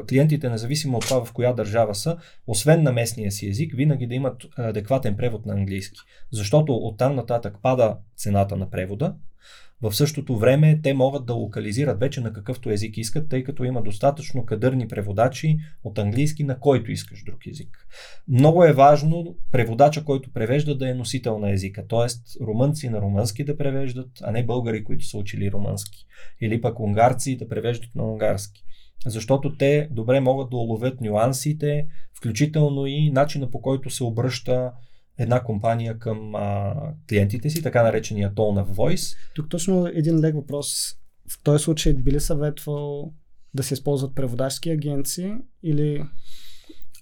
[0.08, 4.14] клиентите, независимо от това в коя държава са, освен на местния си език, винаги да
[4.14, 5.98] имат адекватен превод на английски.
[6.32, 9.14] Защото оттам нататък пада цената на превода.
[9.82, 13.82] В същото време те могат да локализират вече на какъвто език искат, тъй като има
[13.82, 17.86] достатъчно кадърни преводачи от английски на който искаш друг език.
[18.28, 22.06] Много е важно преводача, който превежда да е носител на езика, т.е.
[22.44, 26.06] румънци на румънски да превеждат, а не българи, които са учили румънски.
[26.40, 28.64] Или пък унгарци да превеждат на унгарски.
[29.06, 34.72] Защото те добре могат да уловят нюансите, включително и начина по който се обръща
[35.20, 36.74] една компания към а,
[37.08, 39.16] клиентите си, така наречения tone of voice.
[39.34, 40.66] Тук точно един лек въпрос.
[41.30, 43.12] В този случай би ли съветвал
[43.54, 46.04] да се използват преводачски агенции или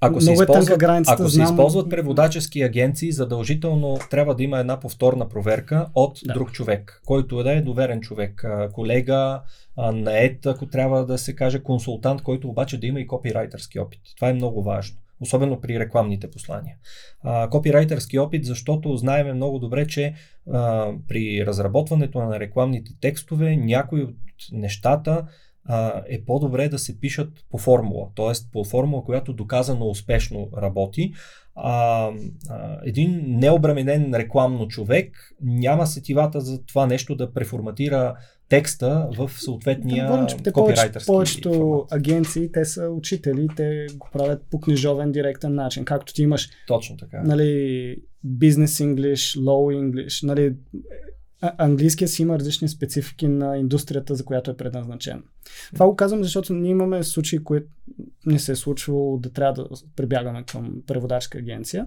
[0.01, 1.45] Ако се, е използват, ако се знам.
[1.47, 6.35] използват преводачески агенции, задължително трябва да има една повторна проверка от Да.
[6.35, 9.41] друг човек, който да е доверен човек, колега,
[9.93, 14.01] наед, ако трябва да се каже консултант, който обаче да има и копирайтърски опит.
[14.17, 14.97] Това е много важно.
[15.21, 16.77] Особено при рекламните послания.
[17.23, 20.15] А, копирайтърски опит, защото знаеме много добре, че
[20.53, 24.17] а, при разработването на рекламните текстове някои от
[24.53, 25.27] нещата
[25.69, 28.33] а, е по-добре да се пишат по формула, т.е.
[28.53, 31.13] по формула, която доказано успешно работи.
[31.55, 32.11] А,
[32.49, 38.15] а, един необременен рекламно човек няма сетивата за това нещо да преформатира
[38.49, 41.93] текста в съответния Да, говорим, че те повече, повечето формат.
[41.93, 45.85] агенции, те са учители, те го правят по книжовен директен начин.
[45.85, 47.23] Както ти имаш Точно така.
[47.23, 50.55] нали, бизнес English, low English, нали,
[51.41, 55.23] английския си има различни специфики на индустрията, за която е предназначен.
[55.75, 57.67] Това го казвам, защото ние имаме случаи, които
[58.27, 61.87] не се е случвало да трябва да прибягаме към преводачка агенция,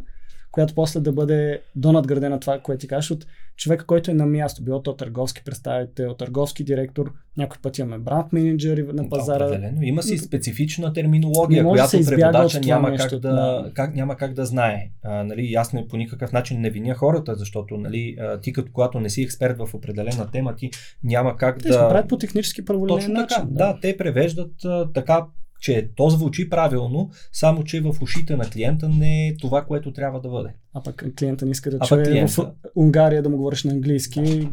[0.52, 3.26] която после да бъде донадградена това, което ти кажеш от
[3.58, 8.34] човека, който е на място, било то търговски представител, търговски директор, някой път имаме бранд
[8.34, 9.46] менеджери на пазара.
[9.46, 9.82] Да, определено.
[9.82, 13.72] Има си специфична терминология, да която преводача няма как, да, да.
[13.74, 14.90] как, няма как да знае.
[15.04, 19.00] А, нали, аз не, по никакъв начин не виня хората, защото нали, ти като когато
[19.00, 20.70] не си експерт в определена тема, ти
[21.04, 21.90] няма как Те да...
[21.90, 23.38] правят по технически праволинен начин.
[23.38, 23.48] така.
[23.50, 23.80] Да.
[23.82, 25.26] те превеждат а, така,
[25.62, 30.22] че то звучи правилно, само че в ушите на клиента не е това, което трябва
[30.22, 30.50] да бъде.
[30.74, 32.52] А пък клиента не иска да А чуе в клиента.
[32.76, 34.50] Унгария да му говориш на английски.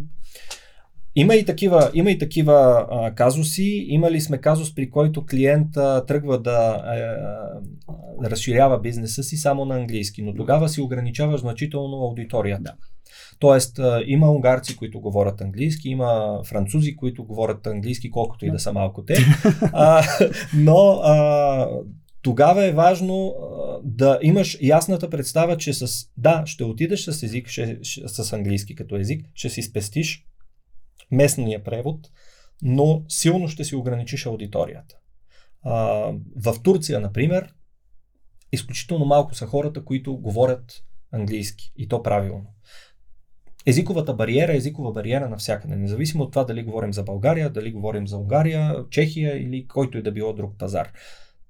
[1.16, 3.86] Има и такива, има и такива а, казуси.
[3.88, 9.76] Имали сме казус, при който клиент а, тръгва да а, разширява бизнеса си само на
[9.76, 12.62] английски, но тогава си ограничава значително аудиторията.
[12.62, 12.74] Да.
[13.38, 18.72] Тоест, има унгарци, които говорят английски, има французи, които говорят английски, колкото и да са
[18.72, 19.16] малко те.
[19.72, 20.02] А,
[20.54, 21.68] но а,
[22.22, 27.48] тогава е важно а, да имаш ясната представа, че с да, ще отидеш с език,
[27.48, 30.24] ще, ще, с английски като език, ще си спестиш
[31.10, 32.10] местния превод,
[32.62, 34.96] но силно ще си ограничиш аудиторията.
[35.62, 35.74] А,
[36.36, 37.54] в Турция, например,
[38.52, 42.46] изключително малко са хората, които говорят английски и то правилно.
[43.68, 48.08] Езиковата бариера е езикова бариера навсякъде, независимо от това дали говорим за България, дали говорим
[48.08, 50.88] за Унгария, Чехия или който и да било друг пазар.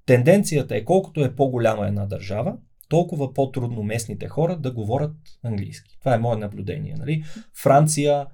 [0.05, 2.55] Тенденцията е колкото е по-голяма една държава,
[2.89, 5.11] толкова по-трудно местните хора да говорят
[5.43, 5.97] английски.
[5.99, 6.95] Това е мое наблюдение.
[6.99, 7.23] Нали?
[7.63, 8.25] Франция,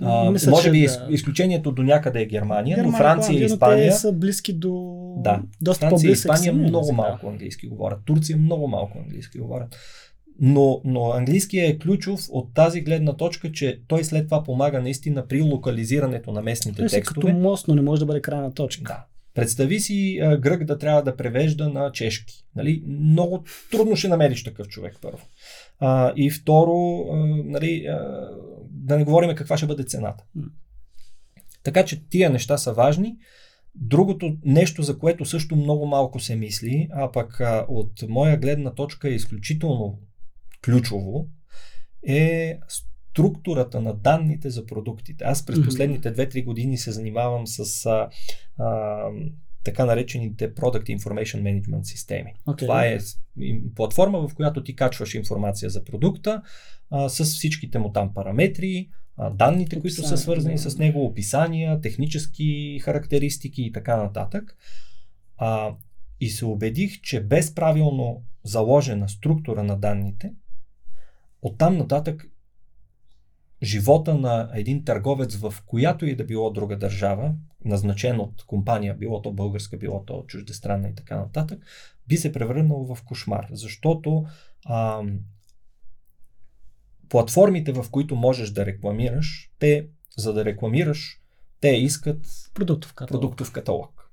[0.00, 1.06] а, Мисля, може би да.
[1.10, 3.90] изключението до някъде е Германия, Германия но Франция и Испания.
[3.90, 4.94] Те са близки до.
[5.18, 7.98] Да, доста Франция и Испания много малко английски говорят.
[8.04, 9.76] Турция много малко английски говорят.
[10.40, 15.26] Но, но английският е ключов от тази гледна точка, че той след това помага наистина
[15.26, 17.26] при локализирането на местните той текстове.
[17.26, 18.92] Като мост, но не може да бъде крайна точка.
[18.92, 19.04] Да.
[19.34, 22.44] Представи си а, грък да трябва да превежда на чешки.
[22.56, 22.82] Нали?
[22.86, 25.18] Много трудно ще намериш такъв човек първо.
[25.78, 28.28] А, и второ, а, нали, а,
[28.70, 30.24] да не говорим каква ще бъде цената.
[31.62, 33.16] Така че тия неща са важни.
[33.74, 38.74] Другото нещо, за което също много малко се мисли, а пък а, от моя гледна
[38.74, 39.98] точка е изключително
[40.64, 41.28] ключово,
[42.06, 45.24] е структурата на данните за продуктите.
[45.24, 48.08] Аз през последните 2-3 години се занимавам с а,
[48.58, 49.04] а,
[49.64, 52.34] така наречените Product Information Management системи.
[52.46, 52.58] Okay.
[52.58, 52.98] Това е
[53.74, 56.42] платформа, в която ти качваш информация за продукта
[56.90, 60.70] а, с всичките му там параметри, а, данните, които са свързани да.
[60.70, 64.56] с него, описания, технически характеристики и така нататък.
[65.36, 65.74] А,
[66.20, 70.32] и се убедих, че без правилно заложена структура на данните,
[71.44, 72.26] оттам нататък
[73.62, 79.22] живота на един търговец в която и да било друга държава, назначен от компания, било
[79.22, 81.66] то българска, било то чуждестранна и така нататък,
[82.08, 83.46] би се превърнал в кошмар.
[83.50, 84.26] Защото
[84.64, 85.02] а,
[87.08, 91.20] платформите, в които можеш да рекламираш, те, за да рекламираш,
[91.60, 93.20] те искат продуктов каталог.
[93.20, 94.03] Продуктов каталог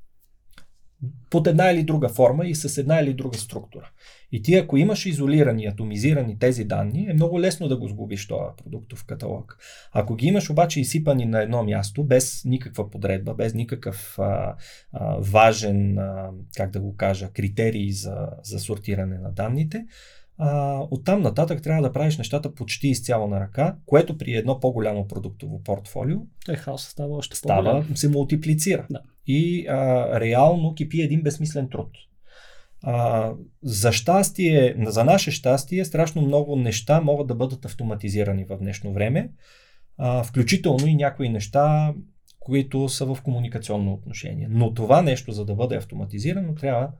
[1.30, 3.90] под една или друга форма и с една или друга структура.
[4.32, 8.56] И ти, ако имаш изолирани, атомизирани тези данни, е много лесно да го сгубиш този
[8.64, 9.58] продуктов каталог.
[9.92, 14.56] Ако ги имаш обаче изсипани на едно място, без никаква подредба, без никакъв а,
[14.94, 19.86] а, важен, а, как да го кажа, критерий за, за сортиране на данните,
[20.44, 25.08] а, оттам нататък трябва да правиш нещата почти изцяло на ръка, което при едно по-голямо
[25.08, 27.98] продуктово портфолио Той хаос става още става, по-голям.
[27.98, 28.88] се мултиплицира.
[28.90, 29.02] Да.
[29.28, 31.90] И а, реално кипи един безсмислен труд.
[32.84, 33.32] А,
[33.64, 39.32] за щастие, за наше щастие, страшно много неща могат да бъдат автоматизирани в днешно време,
[39.98, 41.94] а, включително и някои неща,
[42.40, 44.48] които са в комуникационно отношение.
[44.50, 46.92] Но това нещо, за да бъде автоматизирано, трябва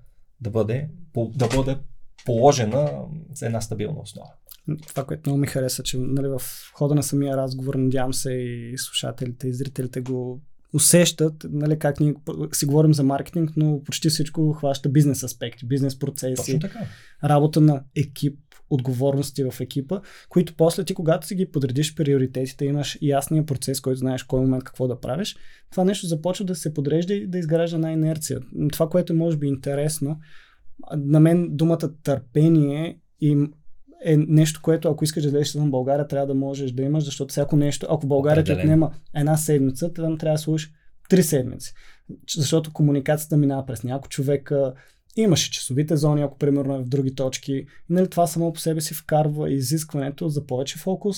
[0.42, 1.78] да бъде, да бъде
[2.26, 2.92] положена
[3.34, 4.30] за една стабилна основа.
[4.88, 6.42] Това, което много ми хареса, че нали, в
[6.74, 10.42] хода на самия разговор, надявам се и слушателите и зрителите го
[10.74, 12.14] усещат, нали, как ние
[12.54, 16.60] си говорим за маркетинг, но почти всичко хваща бизнес аспекти, бизнес процеси,
[17.24, 22.98] работа на екип, отговорности в екипа, които после ти, когато си ги подредиш приоритетите, имаш
[23.02, 25.36] ясния процес, който знаеш кой момент какво да правиш,
[25.72, 28.40] това нещо започва да се подрежда и да изгражда на инерция.
[28.72, 30.20] Това, което може би интересно,
[30.98, 33.48] на мен думата търпение и
[34.06, 37.32] е нещо, което ако искаш да дадеш в България, трябва да можеш да имаш, защото
[37.32, 40.72] всяко нещо, ако България ти отнема една седмица, там трябва да слушаш
[41.10, 41.74] три седмици.
[42.38, 44.74] Защото комуникацията минава през няколко човека,
[45.16, 47.66] имаше часовите зони, ако примерно е в други точки.
[47.90, 51.18] Нали, това само по себе си вкарва изискването за повече фокус,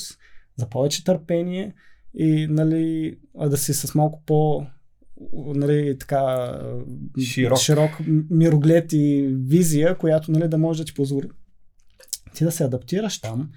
[0.58, 1.74] за повече търпение
[2.14, 4.66] и нали, да си с малко по
[5.34, 6.54] нали, така,
[7.26, 7.60] широк.
[7.60, 7.92] широк
[8.30, 11.28] мироглед и визия, която нали, да може да ти позволи
[12.34, 13.52] ти да се адаптираш там.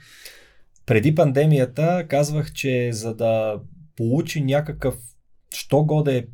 [0.87, 3.61] Преди пандемията казвах, че за да
[3.97, 4.95] получи някакъв,
[5.55, 6.27] що годе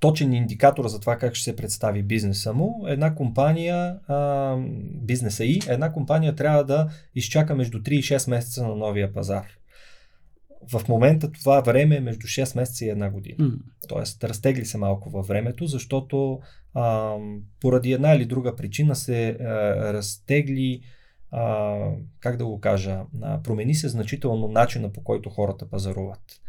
[0.00, 4.56] точен индикатор за това как ще се представи бизнеса му, една компания, а,
[4.94, 9.46] бизнеса и, една компания трябва да изчака между 3 и 6 месеца на новия пазар.
[10.68, 13.36] В момента това време е между 6 месеца и една година.
[13.38, 13.58] Mm.
[13.88, 16.40] Тоест, разтегли се малко във времето, защото
[16.74, 17.16] а,
[17.60, 19.44] поради една или друга причина се а,
[19.92, 20.80] разтегли
[21.30, 21.76] а,
[22.20, 26.40] как да го кажа, а, промени се значително начина по който хората пазаруват.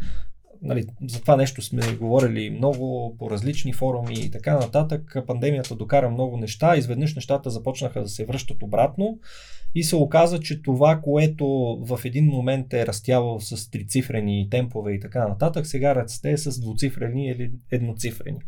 [0.62, 5.18] Нали, за това нещо сме говорили много по различни форуми и така нататък.
[5.28, 9.20] Пандемията докара много неща, изведнъж нещата започнаха да се връщат обратно
[9.76, 11.48] и се оказа, че това, което
[11.82, 17.28] в един момент е растявал с трицифрени темпове и така нататък, сега расте с двуцифрени
[17.28, 18.40] или едноцифрени.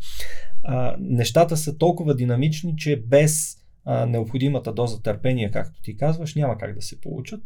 [0.64, 6.58] А, нещата са толкова динамични, че без а, необходимата доза търпение, както ти казваш, няма
[6.58, 7.42] как да се получат.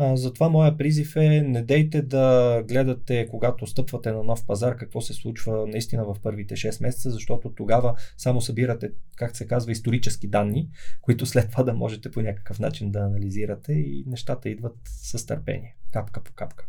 [0.00, 5.14] Затова моя призив е не дейте да гледате, когато стъпвате на нов пазар, какво се
[5.14, 10.68] случва наистина в първите 6 месеца, защото тогава само събирате, как се казва, исторически данни,
[11.00, 15.76] които след това да можете по някакъв начин да анализирате и нещата идват с търпение,
[15.92, 16.66] капка по капка.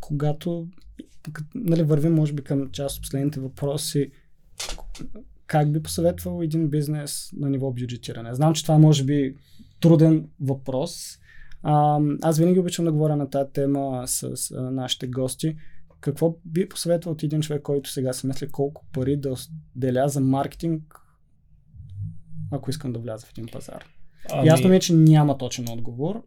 [0.00, 0.68] Когато
[1.54, 4.10] нали, вървим, може би, към част от последните въпроси,
[5.46, 8.34] как би посъветвал един бизнес на ниво бюджетиране?
[8.34, 9.36] Знам, че това може би
[9.80, 11.18] труден въпрос,
[11.68, 15.56] а, аз винаги обичам да говоря на тази тема с, с а, нашите гости.
[16.00, 19.34] Какво би посъветвал от един човек, който сега се мисли колко пари да
[19.76, 21.00] деля за маркетинг,
[22.50, 23.84] ако искам да вляза в един пазар?
[24.32, 24.46] Ами...
[24.46, 26.22] Ясно ми е, че няма точен отговор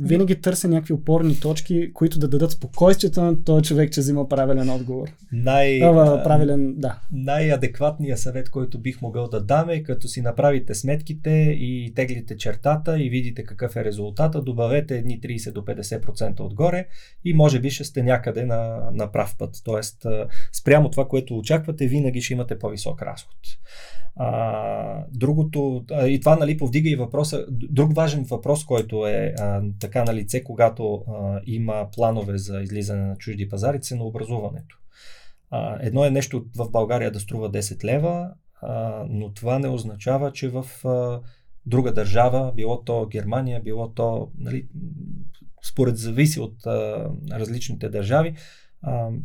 [0.00, 4.70] винаги търся някакви опорни точки, които да дадат спокойствието на този човек, че взима правилен
[4.70, 5.08] отговор.
[5.32, 7.00] Най, Това, правилен, да.
[7.12, 13.02] Най-адекватният съвет, който бих могъл да дам е, като си направите сметките и теглите чертата
[13.02, 16.86] и видите какъв е резултата, добавете едни 30 до 50% отгоре
[17.24, 19.62] и може би ще сте някъде на, на прав път.
[19.64, 20.06] Тоест,
[20.52, 23.36] спрямо това, което очаквате, винаги ще имате по-висок разход.
[24.16, 29.62] А, другото, а, и това нали, повдига и въпроса, друг важен въпрос, който е а,
[29.80, 34.78] така на лице, когато а, има планове за излизане на чужди пазари, ценообразуването.
[35.50, 38.30] А, едно е нещо в България да струва 10 лева,
[38.62, 41.20] а, но това не означава, че в а,
[41.66, 44.68] друга държава, било то Германия, било то, нали,
[45.64, 48.34] според зависи от а, различните държави,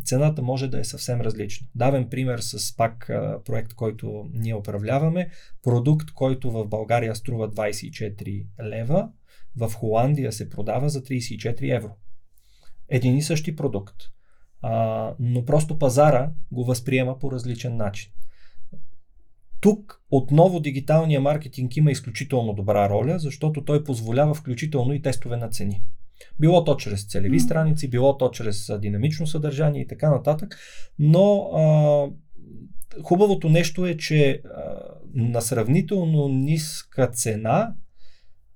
[0.05, 1.67] цената може да е съвсем различна.
[1.75, 3.11] Давен пример с пак
[3.45, 5.29] проект, който ние управляваме.
[5.63, 9.09] Продукт, който в България струва 24 лева,
[9.57, 11.95] в Холандия се продава за 34 евро.
[12.89, 13.95] Един и същи продукт.
[14.61, 18.11] А, но просто пазара го възприема по различен начин.
[19.59, 25.49] Тук отново дигиталния маркетинг има изключително добра роля, защото той позволява включително и тестове на
[25.49, 25.83] цени.
[26.39, 30.57] Било то чрез целеви страници, било то чрез динамично съдържание и така нататък.
[30.99, 31.63] Но а,
[33.03, 34.39] хубавото нещо е, че а,
[35.13, 37.73] на сравнително ниска цена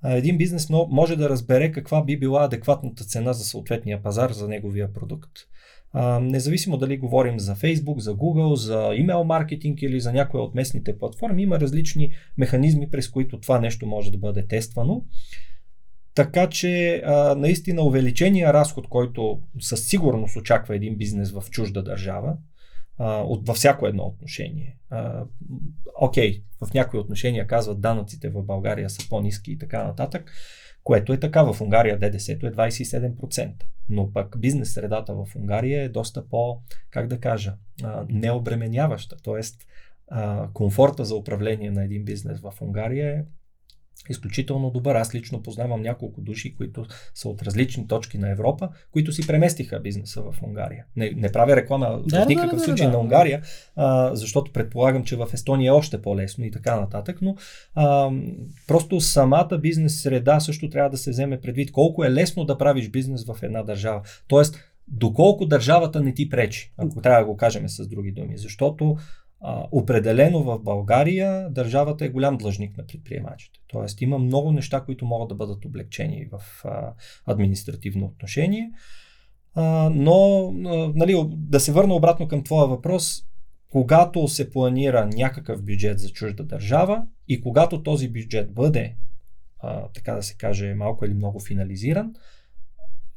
[0.06, 4.94] един бизнес може да разбере каква би била адекватната цена за съответния пазар за неговия
[4.94, 5.32] продукт.
[5.94, 10.56] А, независимо дали говорим за Facebook, за Google, за имейл маркетинг или за някоя от
[10.56, 15.06] местните платформи, има различни механизми, през които това нещо може да бъде тествано.
[16.16, 22.38] Така че а, наистина увеличения разход, който със сигурност очаква един бизнес в чужда държава,
[22.98, 24.78] а, от, във всяко едно отношение.
[24.90, 25.24] А,
[25.96, 30.32] окей, в някои отношения казват данъците в България са по-низки и така нататък,
[30.84, 31.44] което е така.
[31.44, 33.52] В Унгария ДДС е 27%.
[33.90, 36.60] Но пък бизнес средата в Унгария е доста по,
[36.90, 39.16] как да кажа, а, необременяваща.
[39.24, 39.62] Тоест,
[40.08, 43.24] а, комфорта за управление на един бизнес в Унгария е
[44.10, 44.96] изключително добър.
[44.96, 46.86] Аз лично познавам няколко души, които
[47.16, 50.86] са от различни точки на Европа, които си преместиха бизнеса в Унгария.
[50.96, 52.98] Не, не правя реклама да, в никакъв да, случай да, да.
[52.98, 53.42] на Унгария,
[53.76, 57.36] а, защото предполагам, че в Естония е още по-лесно и така нататък, но
[57.76, 58.12] а,
[58.68, 62.90] просто самата бизнес среда също трябва да се вземе предвид колко е лесно да правиш
[62.90, 64.02] бизнес в една държава.
[64.28, 68.38] Тоест, доколко държавата не ти пречи, ако трябва да го кажем с други думи.
[68.38, 68.98] Защото
[69.42, 73.60] а, определено в България държавата е голям длъжник на предприемачите.
[73.68, 76.94] Тоест има много неща, които могат да бъдат облегчени в а,
[77.26, 78.72] административно отношение.
[79.54, 83.24] А, но, а, нали, да се върна обратно към твоя въпрос,
[83.70, 88.96] когато се планира някакъв бюджет за чужда държава и когато този бюджет бъде,
[89.60, 92.14] а, така да се каже, малко или много финализиран,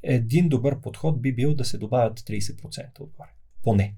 [0.02, 3.30] един добър подход би бил да се добавят 30% отгоре.
[3.62, 3.94] Поне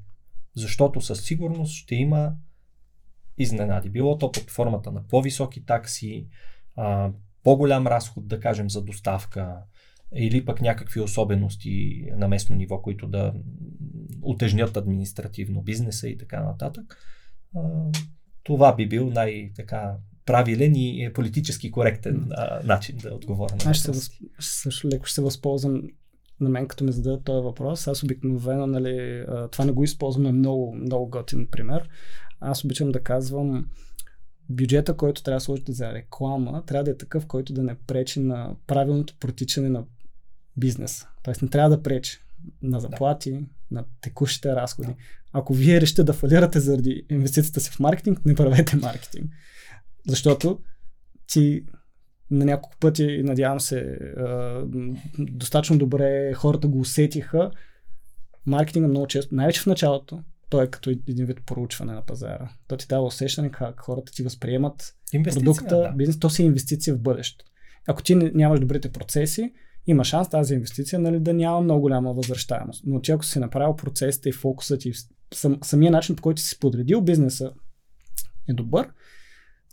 [0.56, 2.32] защото със сигурност ще има
[3.38, 3.90] изненади.
[3.90, 6.28] Било то под формата на по-високи такси,
[6.76, 7.10] а,
[7.42, 9.56] по-голям разход, да кажем, за доставка,
[10.14, 13.34] или пък някакви особености на местно ниво, които да
[14.22, 16.98] утежнят административно бизнеса и така нататък.
[17.56, 17.60] А,
[18.42, 19.96] това би бил най-така
[20.26, 23.92] правилен и политически коректен а, начин да отговоря на Аз ще
[24.40, 25.82] също леко ще се възползвам
[26.40, 30.32] на мен като ми зададат този въпрос, аз обикновено, нали, това не го използвам, е
[30.32, 31.88] много, много готин пример.
[32.40, 33.66] Аз обичам да казвам,
[34.48, 38.20] бюджета, който трябва да сложите за реклама, трябва да е такъв, който да не пречи
[38.20, 39.84] на правилното протичане на
[40.56, 41.08] бизнеса.
[41.22, 42.18] Тоест не трябва да пречи
[42.62, 44.94] на заплати, на текущите разходи.
[45.32, 49.30] Ако вие решите да фалирате заради инвестицията си в маркетинг, не правете маркетинг.
[50.08, 50.60] Защото
[51.26, 51.64] ти
[52.30, 53.98] на няколко пъти, надявам се,
[55.18, 57.50] достатъчно добре хората го усетиха.
[58.46, 62.48] Маркетинга много често, най-вече в началото, той е като един вид проучване на пазара.
[62.68, 65.92] То ти дава усещане как хората ти възприемат продукта, да.
[65.96, 67.44] бизнес, то си е инвестиция в бъдещето.
[67.86, 69.52] Ако ти нямаш добрите процеси,
[69.86, 72.82] има шанс тази инвестиция нали, да няма много голяма възвръщаемост.
[72.86, 74.92] Но ти ако си направил процесите и фокусът и
[75.34, 77.52] сам, самия начин, по който си подредил бизнеса
[78.48, 78.88] е добър,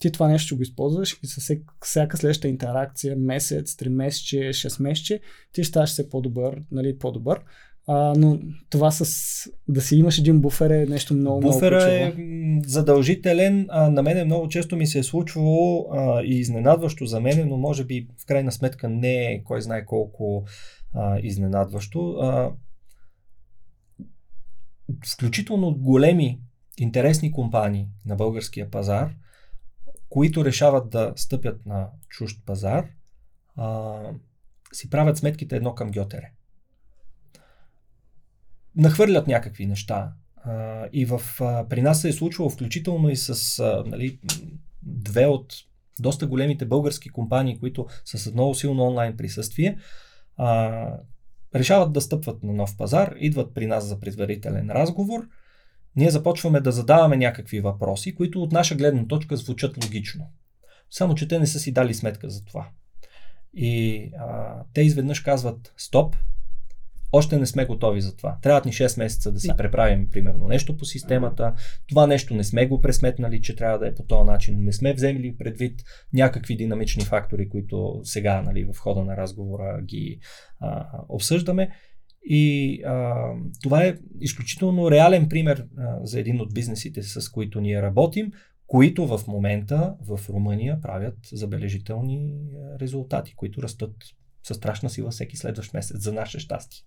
[0.04, 1.52] ти това нещо ще го използваш и със
[1.82, 5.20] всяка следваща интеракция, месец, 3 месече, 6 месече,
[5.54, 7.40] ти ще ставаш все по-добър, нали, по-добър.
[7.88, 8.40] А, но
[8.70, 12.14] това с да си имаш един буфер е нещо много, Буфера много е
[12.66, 13.66] задължителен.
[13.70, 17.58] А, на мен много често ми се е случвало а, и изненадващо за мен, но
[17.58, 20.46] може би в крайна сметка не е кой знае колко
[20.94, 22.10] а, изненадващо.
[22.10, 22.52] А,
[25.14, 26.40] включително големи
[26.78, 29.16] интересни компании на българския пазар,
[30.14, 32.88] които решават да стъпят на чужд пазар,
[33.56, 34.00] а,
[34.74, 36.32] си правят сметките едно към Гьотере
[38.76, 40.14] нахвърлят някакви неща.
[40.36, 44.20] А, и в, а, при нас се е случвало включително и с а, нали,
[44.82, 45.54] две от
[46.00, 49.78] доста големите български компании, които с много силно онлайн присъствие,
[50.38, 50.88] а,
[51.56, 55.28] решават да стъпват на нов пазар, идват при нас за предварителен разговор,
[55.96, 60.26] ние започваме да задаваме някакви въпроси, които от наша гледна точка звучат логично.
[60.90, 62.68] Само, че те не са си дали сметка за това.
[63.54, 66.16] И а, те изведнъж казват, стоп,
[67.16, 68.38] още не сме готови за това.
[68.42, 69.56] Трябват ни 6 месеца да си да.
[69.56, 71.54] преправим, примерно, нещо по системата.
[71.90, 74.64] Това нещо не сме го пресметнали, че трябва да е по този начин.
[74.64, 75.82] Не сме вземали предвид
[76.14, 80.20] някакви динамични фактори, които сега, нали, в хода на разговора ги
[80.60, 81.70] а, обсъждаме.
[82.26, 83.16] И а,
[83.64, 88.32] това е изключително реален пример а, за един от бизнесите, с които ние работим,
[88.68, 92.34] които в момента в Румъния правят забележителни
[92.82, 93.96] резултати, които растат
[94.44, 96.84] със страшна сила всеки следващ месец, за наше щастие.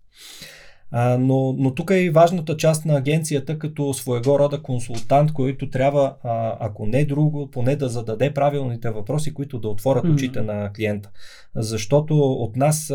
[0.91, 5.71] А, но, но тук е и важната част на агенцията като своего рода консултант, който
[5.71, 10.15] трябва, а, ако не друго, поне да зададе правилните въпроси, които да отворят mm-hmm.
[10.15, 11.11] очите на клиента.
[11.55, 12.93] Защото от нас,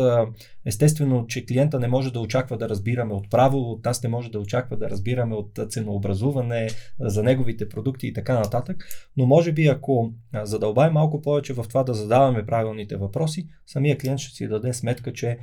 [0.66, 4.30] естествено, че клиента не може да очаква да разбираме от право, от нас не може
[4.30, 6.68] да очаква да разбираме от ценообразуване
[7.00, 8.84] за неговите продукти и така нататък.
[9.16, 10.12] Но може би ако
[10.42, 15.12] задълбаем малко повече в това да задаваме правилните въпроси, самия клиент ще си даде сметка,
[15.12, 15.38] че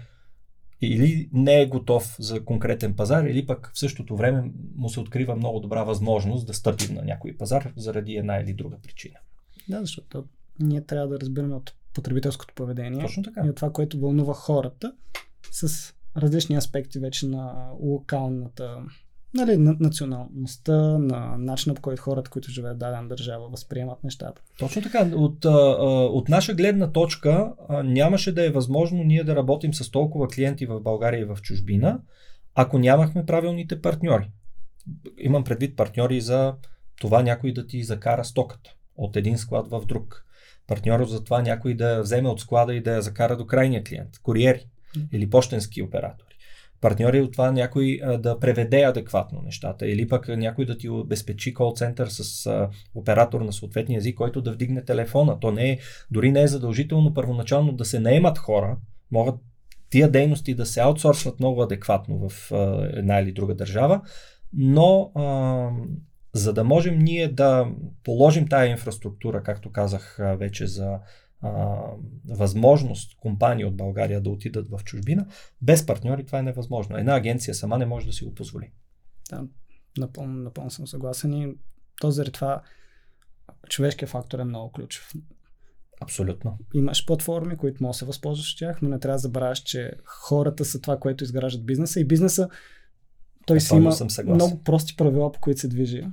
[0.81, 5.35] или не е готов за конкретен пазар, или пък в същото време му се открива
[5.35, 9.15] много добра възможност да стъпи на някой пазар заради една или друга причина.
[9.69, 10.25] Да, защото
[10.59, 13.41] ние трябва да разбираме от потребителското поведение Точно така.
[13.45, 14.93] и от това, което вълнува хората
[15.51, 18.77] с различни аспекти вече на локалната
[19.33, 24.41] нали, на националността, на начина по който хората, които живеят в дадена държава, възприемат нещата.
[24.59, 25.11] Точно така.
[25.15, 25.45] От,
[26.15, 27.53] от наша гледна точка
[27.83, 31.99] нямаше да е възможно ние да работим с толкова клиенти в България и в чужбина,
[32.55, 34.31] ако нямахме правилните партньори.
[35.17, 36.53] Имам предвид партньори за
[36.95, 40.25] това някой да ти закара стоката от един склад в друг.
[40.67, 44.09] Партньор за това някой да вземе от склада и да я закара до крайния клиент.
[44.23, 44.65] Куриери
[45.11, 46.28] или почтенски оператор
[46.81, 51.73] партньори от това някой да преведе адекватно нещата или пък някой да ти обезпечи кол
[51.75, 55.39] център с оператор на съответния език, който да вдигне телефона.
[55.39, 55.79] То не е,
[56.11, 58.77] дори не е задължително първоначално да се наемат хора,
[59.11, 59.35] могат
[59.89, 62.51] тия дейности да се аутсорсват много адекватно в
[62.93, 64.01] една или друга държава,
[64.53, 65.11] но
[66.33, 67.67] за да можем ние да
[68.03, 70.99] положим тая инфраструктура, както казах вече за
[71.41, 71.81] а,
[72.29, 75.27] възможност компании от България да отидат в чужбина,
[75.61, 76.97] без партньори това е невъзможно.
[76.97, 78.71] Една агенция сама не може да си го позволи.
[79.29, 79.47] Да,
[79.97, 81.55] напълно, напълно съм съгласен и
[82.01, 82.61] то заради това
[83.69, 85.13] човешкият фактор е много ключов.
[86.01, 86.57] Абсолютно.
[86.73, 89.91] Имаш платформи, които може да се възползваш от тях, но не трябва да забравяш, че
[90.05, 92.49] хората са това, което изграждат бизнеса и бизнеса
[93.45, 93.91] той си има
[94.23, 96.03] много прости правила, по които се движи.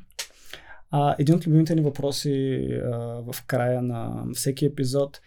[0.91, 2.99] А, един от любимите ни въпроси а,
[3.32, 5.20] в края на всеки епизод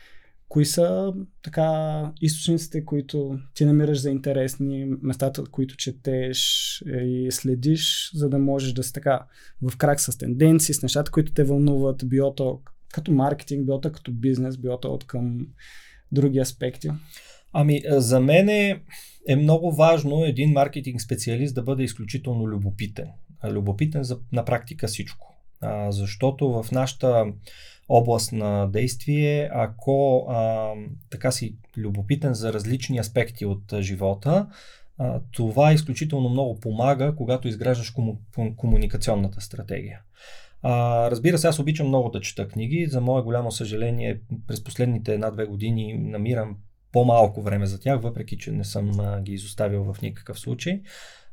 [0.50, 6.40] кои са така източниците, които ти намираш за интересни, местата, които четеш
[6.86, 9.26] и следиш, за да можеш да си така
[9.62, 12.62] в крак с тенденции, с нещата, които те вълнуват, било то
[12.94, 15.48] като маркетинг, било то като бизнес, било то от към
[16.12, 16.90] други аспекти?
[17.54, 18.82] Ами, за мен е,
[19.28, 23.08] е много важно един маркетинг специалист да бъде изключително любопитен.
[23.44, 27.26] Любопитен за на практика всичко а, защото в нашата
[27.90, 30.72] област на действие, ако а,
[31.10, 34.48] така си любопитен за различни аспекти от живота,
[34.98, 38.18] а, това изключително много помага, когато изграждаш кому,
[38.56, 40.02] комуникационната стратегия.
[40.62, 42.88] А, разбира се, аз обичам много да чета книги.
[42.88, 46.58] За мое голямо съжаление, през последните една-две години намирам
[46.92, 50.82] по-малко време за тях, въпреки че не съм а, ги изоставил в никакъв случай.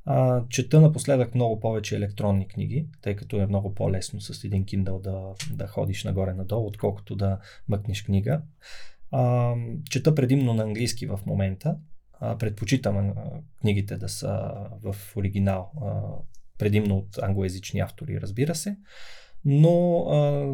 [0.06, 5.00] А, чета напоследък много повече електронни книги, тъй като е много по-лесно с един Kindle
[5.00, 7.38] да, да ходиш нагоре-надолу, отколкото да
[7.68, 8.42] мъкнеш книга.
[9.10, 9.54] А,
[9.90, 11.76] чета предимно на английски в момента.
[12.20, 13.14] А, предпочитам а,
[13.60, 14.52] книгите да са
[14.82, 16.02] в оригинал, а,
[16.58, 18.76] предимно от англоязични автори, разбира се.
[19.44, 20.52] Но а,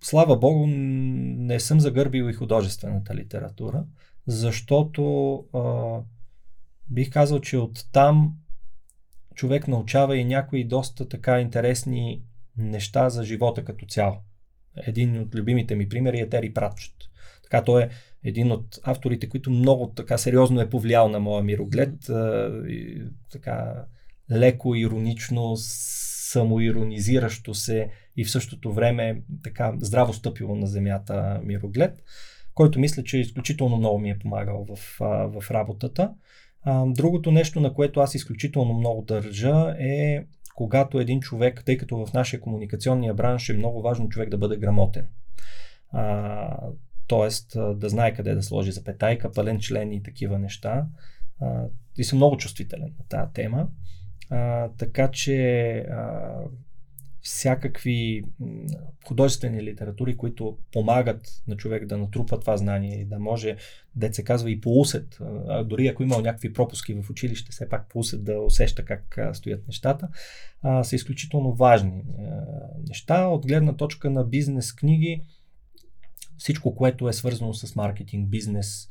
[0.00, 3.84] слава богу, не съм загърбил и художествената литература,
[4.26, 6.00] защото а,
[6.90, 8.36] бих казал, че оттам
[9.36, 12.22] човек научава и някои доста така интересни
[12.56, 14.16] неща за живота като цяло.
[14.86, 16.94] Един от любимите ми примери е Тери Пратчет.
[17.42, 17.88] Така той е
[18.24, 21.94] един от авторите, които много така сериозно е повлиял на моя мироглед.
[22.68, 23.84] И, така
[24.32, 32.02] леко, иронично, самоиронизиращо се и в същото време така здраво стъпило на земята мироглед,
[32.54, 34.96] който мисля, че изключително много ми е помагал в,
[35.40, 36.14] в работата.
[36.86, 42.12] Другото нещо, на което аз изключително много държа е когато един човек, тъй като в
[42.12, 45.06] нашия комуникационния бранш е много важно човек да бъде грамотен.
[45.92, 46.58] А,
[47.06, 50.86] тоест да знае къде да сложи запетайка, пълен член и такива неща.
[51.40, 51.64] А,
[51.98, 53.68] и съм много чувствителен на тази тема.
[54.30, 56.34] А, така че а,
[57.26, 58.22] всякакаки
[59.06, 63.56] художествени литератури, които помагат на човек да натрупа това знание и да може,
[64.12, 65.18] се казва и по усет,
[65.48, 69.18] а дори ако има някакви пропуски в училище, все пак по усет да усеща как
[69.32, 70.08] стоят нещата,
[70.62, 72.22] а, са изключително важни а,
[72.88, 73.26] неща.
[73.26, 75.22] От гледна точка на бизнес книги,
[76.38, 78.88] всичко, което е свързано с маркетинг, бизнес,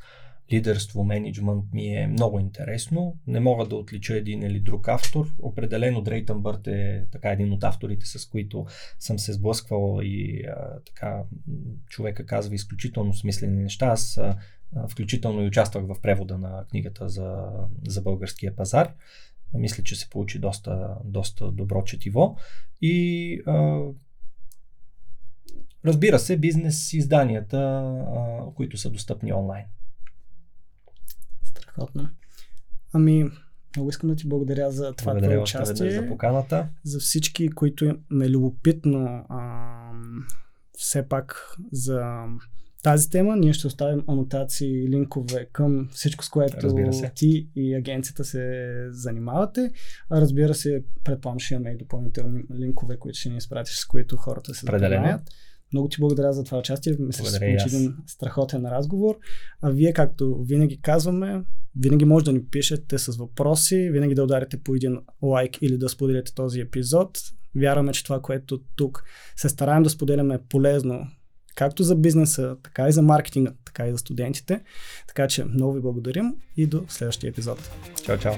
[0.54, 3.18] лидерство, менеджмент ми е много интересно.
[3.28, 5.28] Не мога да отлича един или друг автор.
[5.40, 8.66] Определено Дрейтън Бърт е така един от авторите, с които
[9.00, 11.24] съм се сблъсквал и а, така
[11.90, 13.86] човека казва изключително смислени неща.
[13.86, 14.38] Аз а,
[14.90, 17.38] включително и участвах в превода на книгата за,
[17.88, 18.94] за българския пазар.
[19.54, 22.38] Мисля, че се получи доста, доста добро четиво.
[22.82, 23.82] И а,
[25.86, 27.58] разбира се, бизнес изданията,
[28.16, 29.66] а, които са достъпни онлайн.
[31.76, 32.10] Страхотно.
[32.94, 33.32] Ами,
[33.76, 35.92] много искам да ти благодаря за това благодаря твое участие.
[35.92, 36.68] за поканата.
[36.84, 39.92] За всички, които ме любопитно а,
[40.78, 42.24] все пак за
[42.84, 43.36] тази тема.
[43.36, 46.76] Ние ще оставим анотации и линкове към всичко, с което
[47.16, 49.72] ти и агенцията се занимавате.
[50.10, 54.18] А разбира се, предполагам, ще имаме и допълнителни линкове, които ще ни изпратиш, с които
[54.18, 55.22] хората се запознаят.
[55.76, 56.96] Много ти благодаря за това участие.
[57.00, 59.18] Мисля, че получи един страхотен разговор.
[59.62, 61.44] А вие, както винаги казваме,
[61.80, 65.90] винаги може да ни пишете с въпроси, винаги да ударите по един лайк или да
[65.90, 67.20] споделите този епизод.
[67.56, 69.04] Вярваме, че това, което тук
[69.36, 71.08] се стараем да споделяме е полезно
[71.56, 74.62] както за бизнеса, така и за маркетинга, така и за студентите.
[75.08, 77.72] Така че много ви благодарим и до следващия епизод.
[78.06, 78.34] Чао, чао.